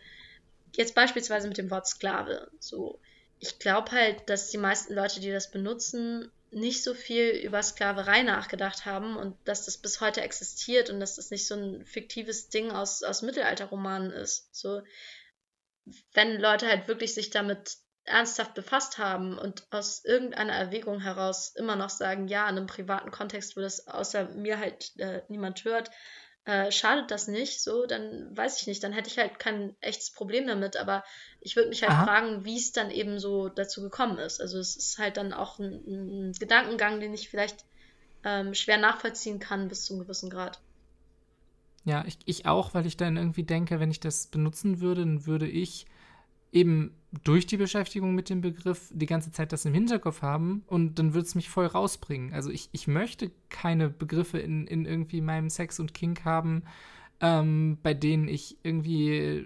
[0.75, 2.51] jetzt beispielsweise mit dem Wort Sklave.
[2.59, 2.99] So,
[3.39, 8.23] ich glaube halt, dass die meisten Leute, die das benutzen, nicht so viel über Sklaverei
[8.23, 12.49] nachgedacht haben und dass das bis heute existiert und dass das nicht so ein fiktives
[12.49, 14.53] Ding aus, aus Mittelalterromanen ist.
[14.53, 14.81] So,
[16.13, 17.77] wenn Leute halt wirklich sich damit
[18.11, 23.11] ernsthaft befasst haben und aus irgendeiner Erwägung heraus immer noch sagen, ja, in einem privaten
[23.11, 25.89] Kontext, wo das außer mir halt äh, niemand hört,
[26.45, 30.11] äh, schadet das nicht, so, dann weiß ich nicht, dann hätte ich halt kein echtes
[30.11, 31.03] Problem damit, aber
[31.39, 32.05] ich würde mich halt Aha.
[32.05, 34.41] fragen, wie es dann eben so dazu gekommen ist.
[34.41, 37.63] Also es ist halt dann auch ein, ein Gedankengang, den ich vielleicht
[38.23, 40.59] ähm, schwer nachvollziehen kann bis zu einem gewissen Grad.
[41.83, 45.25] Ja, ich, ich auch, weil ich dann irgendwie denke, wenn ich das benutzen würde, dann
[45.25, 45.85] würde ich
[46.51, 50.97] eben durch die Beschäftigung mit dem Begriff die ganze Zeit das im Hinterkopf haben und
[50.97, 52.33] dann würde es mich voll rausbringen.
[52.33, 56.63] Also ich, ich möchte keine Begriffe in, in irgendwie meinem Sex und Kink haben,
[57.19, 59.45] ähm, bei denen ich irgendwie,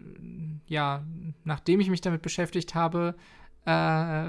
[0.68, 1.06] ja,
[1.44, 3.16] nachdem ich mich damit beschäftigt habe,
[3.66, 4.28] äh,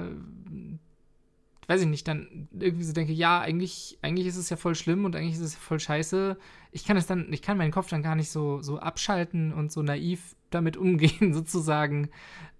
[1.67, 5.05] weiß ich nicht, dann irgendwie so denke, ja, eigentlich, eigentlich ist es ja voll schlimm
[5.05, 6.37] und eigentlich ist es voll scheiße.
[6.71, 9.71] Ich kann es dann, ich kann meinen Kopf dann gar nicht so, so abschalten und
[9.71, 12.09] so naiv damit umgehen, sozusagen,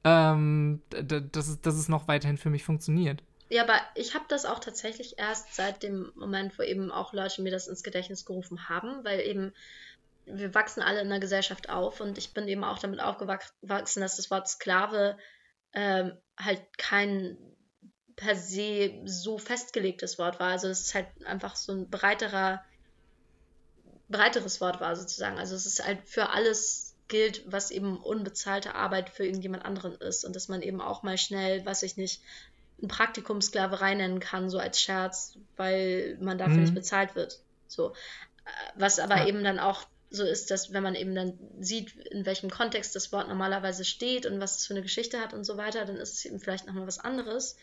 [0.04, 3.24] ähm, dass, es, dass es noch weiterhin für mich funktioniert.
[3.50, 7.42] Ja, aber ich habe das auch tatsächlich erst seit dem Moment, wo eben auch Leute
[7.42, 9.54] mir das ins Gedächtnis gerufen haben, weil eben
[10.26, 14.18] wir wachsen alle in einer Gesellschaft auf und ich bin eben auch damit aufgewachsen, dass
[14.18, 15.18] das Wort Sklave
[15.72, 17.38] ähm, halt kein
[18.18, 20.50] per se so festgelegtes Wort war.
[20.50, 22.64] Also es ist halt einfach so ein breiterer,
[24.10, 25.38] breiteres Wort war sozusagen.
[25.38, 30.26] Also es ist halt für alles gilt, was eben unbezahlte Arbeit für irgendjemand anderen ist
[30.26, 32.22] und dass man eben auch mal schnell, was ich nicht,
[32.82, 36.62] ein Praktikum Sklaverei nennen kann, so als Scherz, weil man dafür mhm.
[36.62, 37.40] nicht bezahlt wird.
[37.68, 37.94] So.
[38.76, 39.28] Was aber ja.
[39.28, 43.12] eben dann auch so ist, dass wenn man eben dann sieht, in welchem Kontext das
[43.12, 46.14] Wort normalerweise steht und was es für eine Geschichte hat und so weiter, dann ist
[46.14, 47.58] es eben vielleicht nochmal was anderes.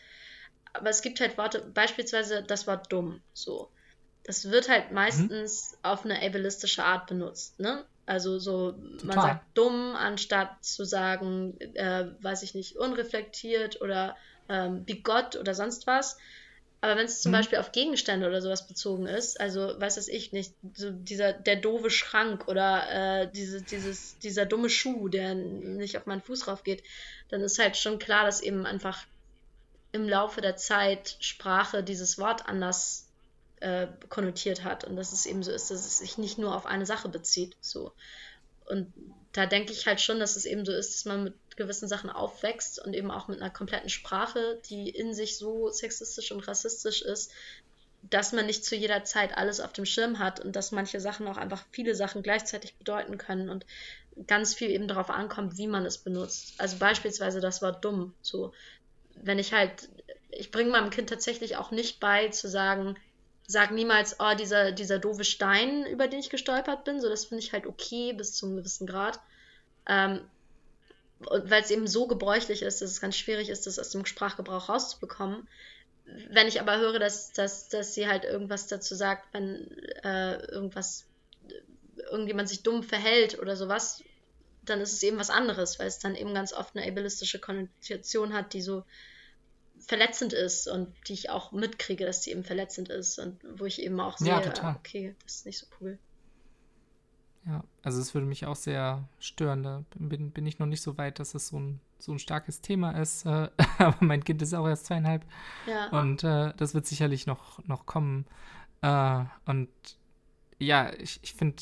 [0.75, 3.69] Aber es gibt halt Worte, beispielsweise das Wort dumm, so.
[4.23, 4.95] Das wird halt mhm.
[4.95, 5.77] meistens mhm.
[5.83, 7.85] auf eine ableistische Art benutzt, ne?
[8.07, 9.05] Also so, Total.
[9.05, 14.15] man sagt dumm, anstatt zu sagen, äh, weiß ich nicht, unreflektiert oder
[14.47, 16.17] ähm, bigott oder sonst was.
[16.81, 17.39] Aber wenn es zum hm.
[17.39, 21.55] Beispiel auf Gegenstände oder sowas bezogen ist, also weiß das ich nicht, so dieser der
[21.55, 26.63] doofe Schrank oder äh, diese, dieses, dieser dumme Schuh, der nicht auf meinen Fuß rauf
[26.63, 26.83] geht,
[27.29, 29.03] dann ist halt schon klar, dass eben einfach
[29.95, 33.07] im Laufe der Zeit Sprache dieses Wort anders
[33.61, 36.65] äh, konnotiert hat und dass es eben so ist, dass es sich nicht nur auf
[36.65, 37.55] eine Sache bezieht.
[37.61, 37.93] So.
[38.65, 38.93] Und
[39.31, 42.09] da denke ich halt schon, dass es eben so ist, dass man mit gewissen Sachen
[42.09, 47.01] aufwächst und eben auch mit einer kompletten Sprache, die in sich so sexistisch und rassistisch
[47.01, 47.31] ist,
[48.03, 51.27] dass man nicht zu jeder Zeit alles auf dem Schirm hat und dass manche Sachen
[51.27, 53.65] auch einfach viele Sachen gleichzeitig bedeuten können und
[54.27, 56.53] ganz viel eben darauf ankommt, wie man es benutzt.
[56.57, 58.13] Also beispielsweise das Wort dumm.
[58.21, 58.53] So,
[59.21, 59.89] wenn ich halt,
[60.29, 62.95] ich bringe meinem Kind tatsächlich auch nicht bei zu sagen,
[63.47, 66.99] sag niemals, oh, dieser, dieser doofe Stein, über den ich gestolpert bin.
[66.99, 69.19] So, das finde ich halt okay bis zu einem gewissen Grad.
[69.87, 70.21] Ähm,
[71.19, 74.69] weil es eben so gebräuchlich ist, dass es ganz schwierig ist, das aus dem Sprachgebrauch
[74.69, 75.47] rauszubekommen.
[76.29, 79.71] Wenn ich aber höre, dass, dass, dass sie halt irgendwas dazu sagt, wenn
[80.03, 81.05] äh, irgendwas,
[82.11, 84.03] irgendjemand sich dumm verhält oder sowas,
[84.69, 88.33] dann ist es eben was anderes, weil es dann eben ganz oft eine ableistische Konnotation
[88.33, 88.83] hat, die so
[89.79, 93.81] verletzend ist und die ich auch mitkriege, dass sie eben verletzend ist und wo ich
[93.81, 95.99] eben auch sehe, ja, okay, das ist nicht so cool.
[97.45, 99.61] Ja, also es würde mich auch sehr stören.
[99.61, 102.61] Da bin, bin ich noch nicht so weit, dass es so ein, so ein starkes
[102.61, 103.25] Thema ist.
[103.25, 105.23] Äh, aber mein Kind ist auch erst zweieinhalb.
[105.67, 105.89] Ja.
[105.89, 108.25] Und äh, das wird sicherlich noch, noch kommen.
[108.81, 109.69] Äh, und
[110.57, 111.61] ja, ich, ich finde,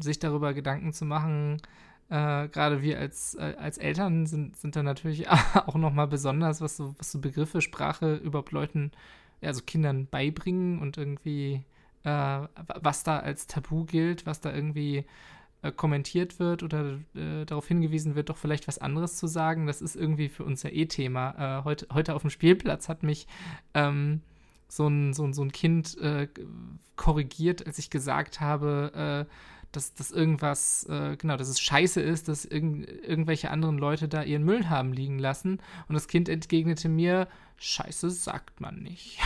[0.00, 1.62] sich darüber Gedanken zu machen,
[2.10, 5.28] äh, Gerade wir als, äh, als Eltern sind, sind da natürlich
[5.66, 8.92] auch nochmal besonders, was so, was so Begriffe, Sprache überhaupt Leuten,
[9.40, 11.64] also Kindern beibringen und irgendwie,
[12.04, 12.40] äh,
[12.80, 15.04] was da als Tabu gilt, was da irgendwie
[15.62, 19.66] äh, kommentiert wird oder äh, darauf hingewiesen wird, doch vielleicht was anderes zu sagen.
[19.66, 21.60] Das ist irgendwie für uns ja eh Thema.
[21.60, 23.26] Äh, heute, heute auf dem Spielplatz hat mich
[23.72, 24.20] ähm,
[24.68, 25.96] so, ein, so, ein, so ein Kind
[26.96, 29.26] korrigiert, als ich gesagt habe,
[29.76, 32.64] dass, dass irgendwas, äh, genau, dass es scheiße ist, dass irg
[33.06, 35.60] irgendwelche anderen Leute da ihren Müll haben liegen lassen.
[35.88, 39.18] Und das Kind entgegnete mir, scheiße sagt man nicht.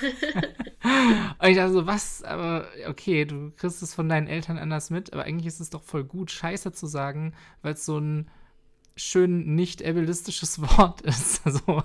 [1.38, 2.22] und ich dachte so, was?
[2.22, 5.82] Aber okay, du kriegst es von deinen Eltern anders mit, aber eigentlich ist es doch
[5.82, 8.30] voll gut, scheiße zu sagen, weil es so ein
[8.96, 11.42] schön nicht ableistisches Wort ist.
[11.48, 11.82] Also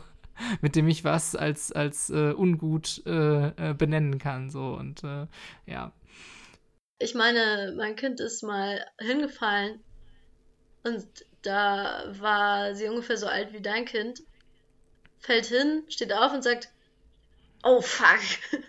[0.62, 4.50] mit dem ich was als, als äh, ungut äh, äh benennen kann.
[4.50, 5.28] So und äh,
[5.68, 5.94] ja,
[7.00, 9.84] ich meine, mein Kind ist mal hingefallen
[10.84, 11.06] und
[11.42, 14.24] da war sie ungefähr so alt wie dein Kind,
[15.20, 16.70] fällt hin, steht auf und sagt,
[17.64, 18.20] oh fuck.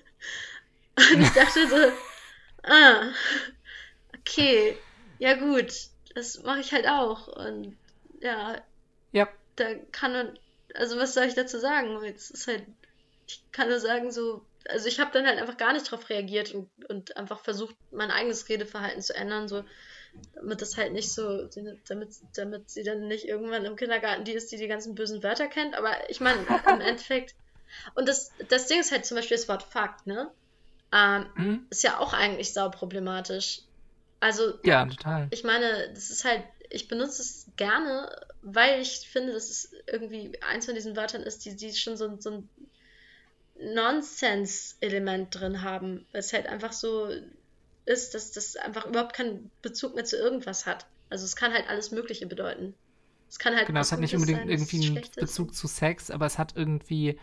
[0.96, 1.92] Und ich dachte so,
[2.62, 3.10] ah,
[4.16, 4.78] okay,
[5.18, 5.72] ja gut,
[6.14, 7.26] das mache ich halt auch.
[7.26, 7.76] Und
[8.20, 8.62] ja,
[9.10, 9.28] ja.
[9.56, 10.38] da kann man,
[10.74, 12.00] also was soll ich dazu sagen?
[12.04, 12.64] Jetzt ist halt,
[13.26, 16.54] ich kann nur sagen, so, also ich habe dann halt einfach gar nicht drauf reagiert
[16.54, 19.64] und, und einfach versucht, mein eigenes Redeverhalten zu ändern, so
[20.34, 21.48] damit das halt nicht so,
[21.88, 25.48] damit, damit sie dann nicht irgendwann im Kindergarten die ist, die die ganzen bösen Wörter
[25.48, 25.74] kennt.
[25.74, 26.38] Aber ich meine,
[26.68, 27.34] im Endeffekt,
[27.94, 30.30] und das, das Ding ist halt zum Beispiel das Wort Fakt, ne?
[30.92, 31.66] Ähm, mhm.
[31.70, 33.62] Ist ja auch eigentlich sau problematisch.
[34.20, 35.28] Also, ja, total.
[35.30, 38.10] Ich meine, das ist halt, ich benutze es gerne,
[38.42, 42.16] weil ich finde, dass es irgendwie eins von diesen Wörtern ist, die, die schon so,
[42.20, 42.50] so ein
[43.60, 46.06] Nonsense-Element drin haben.
[46.12, 47.08] Weil es halt einfach so
[47.86, 50.86] ist, dass das einfach überhaupt keinen Bezug mehr zu irgendwas hat.
[51.10, 52.74] Also es kann halt alles Mögliche bedeuten.
[53.28, 53.66] Es kann halt.
[53.66, 57.18] Genau, es hat nicht unbedingt sein, irgendwie einen Bezug zu Sex, aber es hat irgendwie.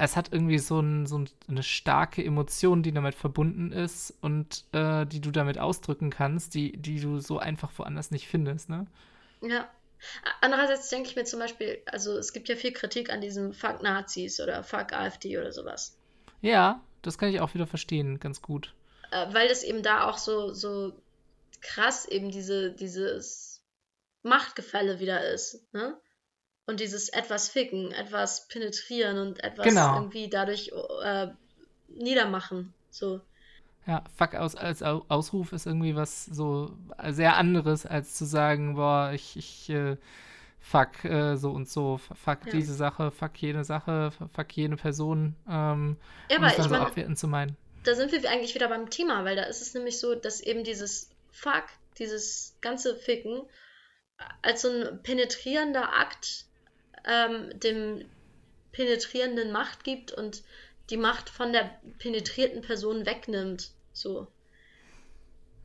[0.00, 5.04] Es hat irgendwie so, ein, so eine starke Emotion, die damit verbunden ist und äh,
[5.06, 8.86] die du damit ausdrücken kannst, die, die du so einfach woanders nicht findest, ne?
[9.40, 9.68] Ja.
[10.40, 13.82] Andererseits denke ich mir zum Beispiel, also es gibt ja viel Kritik an diesem Fuck
[13.82, 15.96] Nazis oder Fuck AfD oder sowas.
[16.40, 18.74] Ja, das kann ich auch wieder verstehen, ganz gut
[19.10, 20.92] äh, weil das eben da auch so, so
[21.60, 23.62] krass eben diese, dieses
[24.22, 25.98] Machtgefälle wieder ist, ne?
[26.66, 29.94] Und dieses etwas ficken, etwas penetrieren und etwas genau.
[29.94, 30.70] irgendwie dadurch
[31.02, 31.28] äh,
[31.88, 32.74] niedermachen.
[32.90, 33.22] So.
[33.88, 36.76] Ja, fuck aus als Ausruf ist irgendwie was so
[37.08, 39.96] sehr anderes, als zu sagen, boah, ich, ich äh,
[40.60, 42.52] fuck äh, so und so, fuck ja.
[42.52, 45.34] diese Sache, fuck jene Sache, fuck jene Person.
[45.48, 45.96] Ähm,
[46.30, 47.56] ja, aber um dann ich so mein, zu meinen
[47.88, 50.62] da sind wir eigentlich wieder beim Thema, weil da ist es nämlich so, dass eben
[50.62, 51.64] dieses Fuck,
[51.98, 53.42] dieses ganze Ficken,
[54.42, 56.44] als so ein penetrierender Akt
[57.06, 58.04] ähm, dem
[58.72, 60.42] Penetrierenden Macht gibt und
[60.90, 63.70] die Macht von der penetrierten Person wegnimmt.
[63.98, 64.28] So.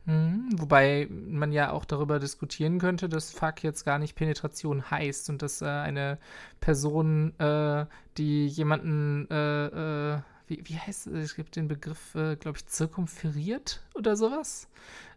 [0.06, 5.30] Hm, wobei man ja auch darüber diskutieren könnte, dass Fuck jetzt gar nicht Penetration heißt
[5.30, 6.18] und dass äh, eine
[6.60, 7.86] Person, äh,
[8.18, 11.14] die jemanden äh, äh wie, wie heißt es?
[11.14, 14.68] Es gibt den Begriff, äh, glaube ich, zirkumferiert oder sowas.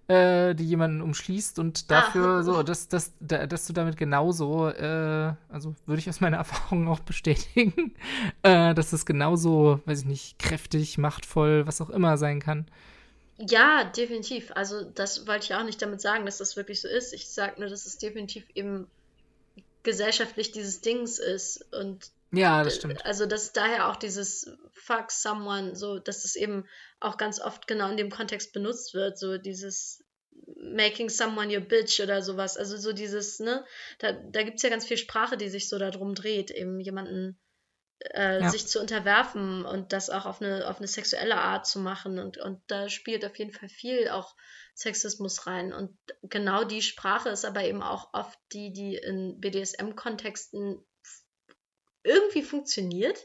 [0.08, 2.42] Äh, die jemanden umschließt und dafür ah.
[2.44, 7.00] so, dass, dass, dass du damit genauso, äh, also würde ich aus meiner Erfahrung auch
[7.00, 7.92] bestätigen,
[8.42, 12.66] äh, dass es genauso, weiß ich nicht, kräftig, machtvoll, was auch immer sein kann.
[13.38, 14.50] Ja, definitiv.
[14.54, 17.12] Also das wollte ich auch nicht damit sagen, dass das wirklich so ist.
[17.12, 18.88] Ich sage nur, dass es definitiv eben
[19.82, 23.04] gesellschaftlich dieses Dings ist und ja, das stimmt.
[23.06, 26.66] Also, dass daher auch dieses Fuck someone, so, dass es eben
[26.98, 30.04] auch ganz oft genau in dem Kontext benutzt wird, so dieses
[30.60, 32.56] making someone your bitch oder sowas.
[32.56, 33.64] Also so dieses, ne,
[33.98, 37.38] da, da gibt es ja ganz viel Sprache, die sich so darum dreht, eben jemanden
[38.00, 38.50] äh, ja.
[38.50, 42.18] sich zu unterwerfen und das auch auf eine, auf eine sexuelle Art zu machen.
[42.18, 44.36] Und, und da spielt auf jeden Fall viel auch
[44.74, 45.72] Sexismus rein.
[45.72, 50.84] Und genau die Sprache ist aber eben auch oft die, die in BDSM-Kontexten
[52.02, 53.18] irgendwie funktioniert.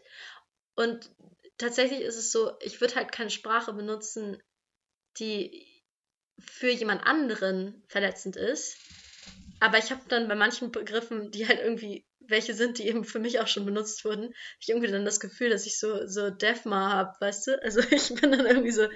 [0.75, 1.11] Und
[1.57, 4.41] tatsächlich ist es so, ich würde halt keine Sprache benutzen,
[5.17, 5.83] die
[6.39, 8.77] für jemand anderen verletzend ist.
[9.59, 13.19] Aber ich habe dann bei manchen Begriffen, die halt irgendwie welche sind, die eben für
[13.19, 16.91] mich auch schon benutzt wurden, ich irgendwie dann das Gefühl, dass ich so, so Defma
[16.91, 17.63] habe, weißt du?
[17.63, 18.87] Also ich bin dann irgendwie so,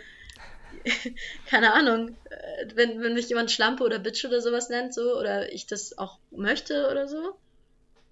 [1.50, 5.52] keine Ahnung, äh, wenn, wenn mich jemand Schlampe oder Bitch oder sowas nennt, so, oder
[5.52, 7.36] ich das auch möchte oder so,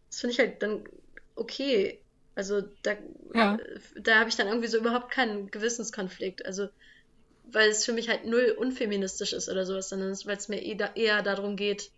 [0.10, 0.84] das finde ich halt dann
[1.36, 2.00] okay.
[2.36, 2.96] Also da,
[3.36, 3.60] ja.
[3.96, 6.46] da habe ich dann irgendwie so überhaupt keinen Gewissenskonflikt.
[6.46, 6.68] Also,
[7.46, 10.96] weil es für mich halt null unfeministisch ist oder sowas, sondern weil es mir eher,
[10.96, 11.92] eher darum geht,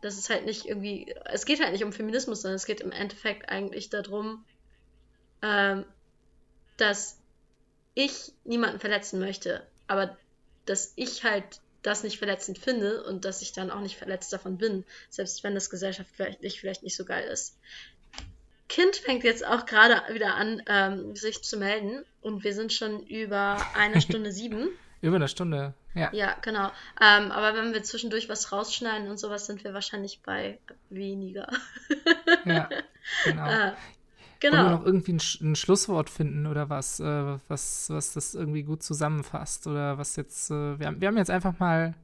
[0.00, 2.92] dass es halt nicht irgendwie, es geht halt nicht um Feminismus, sondern es geht im
[2.92, 4.44] Endeffekt eigentlich darum,
[5.42, 5.84] ähm,
[6.76, 7.18] dass
[7.94, 10.16] ich niemanden verletzen möchte, aber
[10.66, 11.44] dass ich halt
[11.82, 15.54] das nicht verletzend finde und dass ich dann auch nicht verletzt davon bin, selbst wenn
[15.54, 17.56] das gesellschaftlich vielleicht nicht so geil ist.
[18.68, 22.04] Kind fängt jetzt auch gerade wieder an, ähm, sich zu melden.
[22.20, 24.68] Und wir sind schon über eine Stunde sieben.
[25.02, 26.10] über eine Stunde, ja.
[26.12, 26.70] Ja, genau.
[27.00, 31.48] Ähm, aber wenn wir zwischendurch was rausschneiden und sowas, sind wir wahrscheinlich bei weniger.
[32.44, 32.68] ja,
[33.24, 33.46] genau.
[33.50, 33.72] Äh,
[34.38, 34.56] genau.
[34.56, 38.62] Wollen wir noch irgendwie ein, ein Schlusswort finden oder was, äh, was, was das irgendwie
[38.62, 39.66] gut zusammenfasst?
[39.66, 41.94] Oder was jetzt, äh, wir, haben, wir haben jetzt einfach mal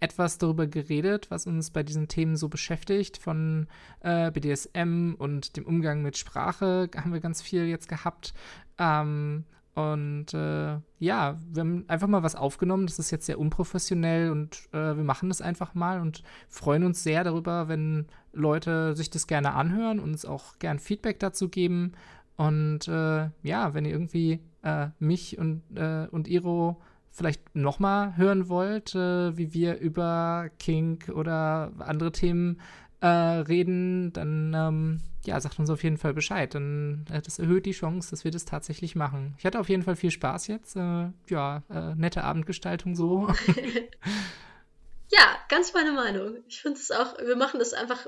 [0.00, 3.68] etwas darüber geredet, was uns bei diesen Themen so beschäftigt, von
[4.00, 8.34] äh, BDSM und dem Umgang mit Sprache haben wir ganz viel jetzt gehabt.
[8.78, 9.44] Ähm,
[9.76, 12.86] und äh, ja, wir haben einfach mal was aufgenommen.
[12.86, 17.02] Das ist jetzt sehr unprofessionell und äh, wir machen das einfach mal und freuen uns
[17.02, 21.92] sehr darüber, wenn Leute sich das gerne anhören und uns auch gern Feedback dazu geben.
[22.36, 28.48] Und äh, ja, wenn ihr irgendwie äh, mich und, äh, und Iro vielleicht nochmal hören
[28.48, 32.60] wollt, äh, wie wir über Kink oder andere Themen
[33.02, 36.54] reden, dann ähm, ja, sagt uns auf jeden Fall Bescheid.
[36.54, 39.34] Dann äh, das erhöht die Chance, dass wir das tatsächlich machen.
[39.38, 40.76] Ich hatte auf jeden Fall viel Spaß jetzt.
[40.76, 43.28] Äh, ja, äh, nette Abendgestaltung so.
[45.10, 46.38] ja, ganz meine Meinung.
[46.46, 48.06] Ich finde es auch, wir machen das einfach,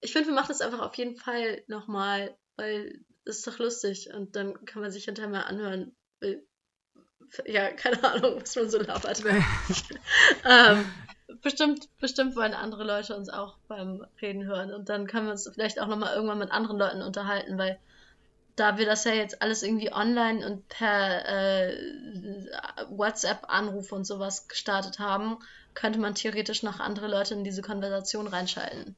[0.00, 4.10] ich finde, wir machen das einfach auf jeden Fall nochmal, weil es ist doch lustig
[4.14, 5.94] und dann kann man sich hinterher mal anhören.
[7.44, 9.22] Ja, keine Ahnung, was man so labert.
[10.44, 10.84] ähm,
[11.42, 15.48] bestimmt, bestimmt wollen andere Leute uns auch beim Reden hören und dann können wir uns
[15.52, 17.78] vielleicht auch nochmal irgendwann mit anderen Leuten unterhalten, weil
[18.56, 21.76] da wir das ja jetzt alles irgendwie online und per äh,
[22.88, 25.38] WhatsApp-Anruf und sowas gestartet haben,
[25.74, 28.96] könnte man theoretisch noch andere Leute in diese Konversation reinschalten.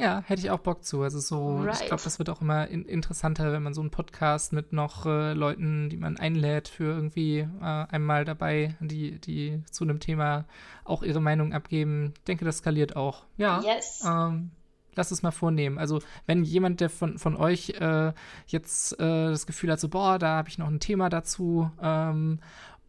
[0.00, 1.02] Ja, hätte ich auch Bock zu.
[1.02, 1.80] Also so, right.
[1.80, 5.06] ich glaube, das wird auch immer in interessanter, wenn man so einen Podcast mit noch
[5.06, 10.46] äh, Leuten, die man einlädt, für irgendwie äh, einmal dabei, die, die zu einem Thema
[10.84, 12.14] auch ihre Meinung abgeben.
[12.18, 13.24] Ich denke, das skaliert auch.
[13.36, 13.60] Ja.
[13.60, 14.02] Yes.
[14.06, 14.50] Ähm,
[14.94, 15.78] lass es mal vornehmen.
[15.78, 18.12] Also, wenn jemand, der von, von euch äh,
[18.46, 22.40] jetzt äh, das Gefühl hat, so, boah, da habe ich noch ein Thema dazu, ähm,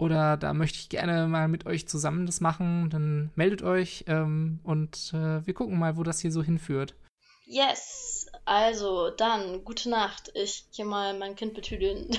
[0.01, 4.59] oder da möchte ich gerne mal mit euch zusammen das machen, dann meldet euch ähm,
[4.63, 6.95] und äh, wir gucken mal, wo das hier so hinführt.
[7.51, 10.31] Yes, also dann, gute Nacht.
[10.35, 12.17] Ich gehe mal mein Kind betüdeln.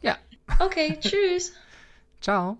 [0.00, 0.16] ja.
[0.60, 1.52] Okay, tschüss.
[2.22, 2.56] Ciao.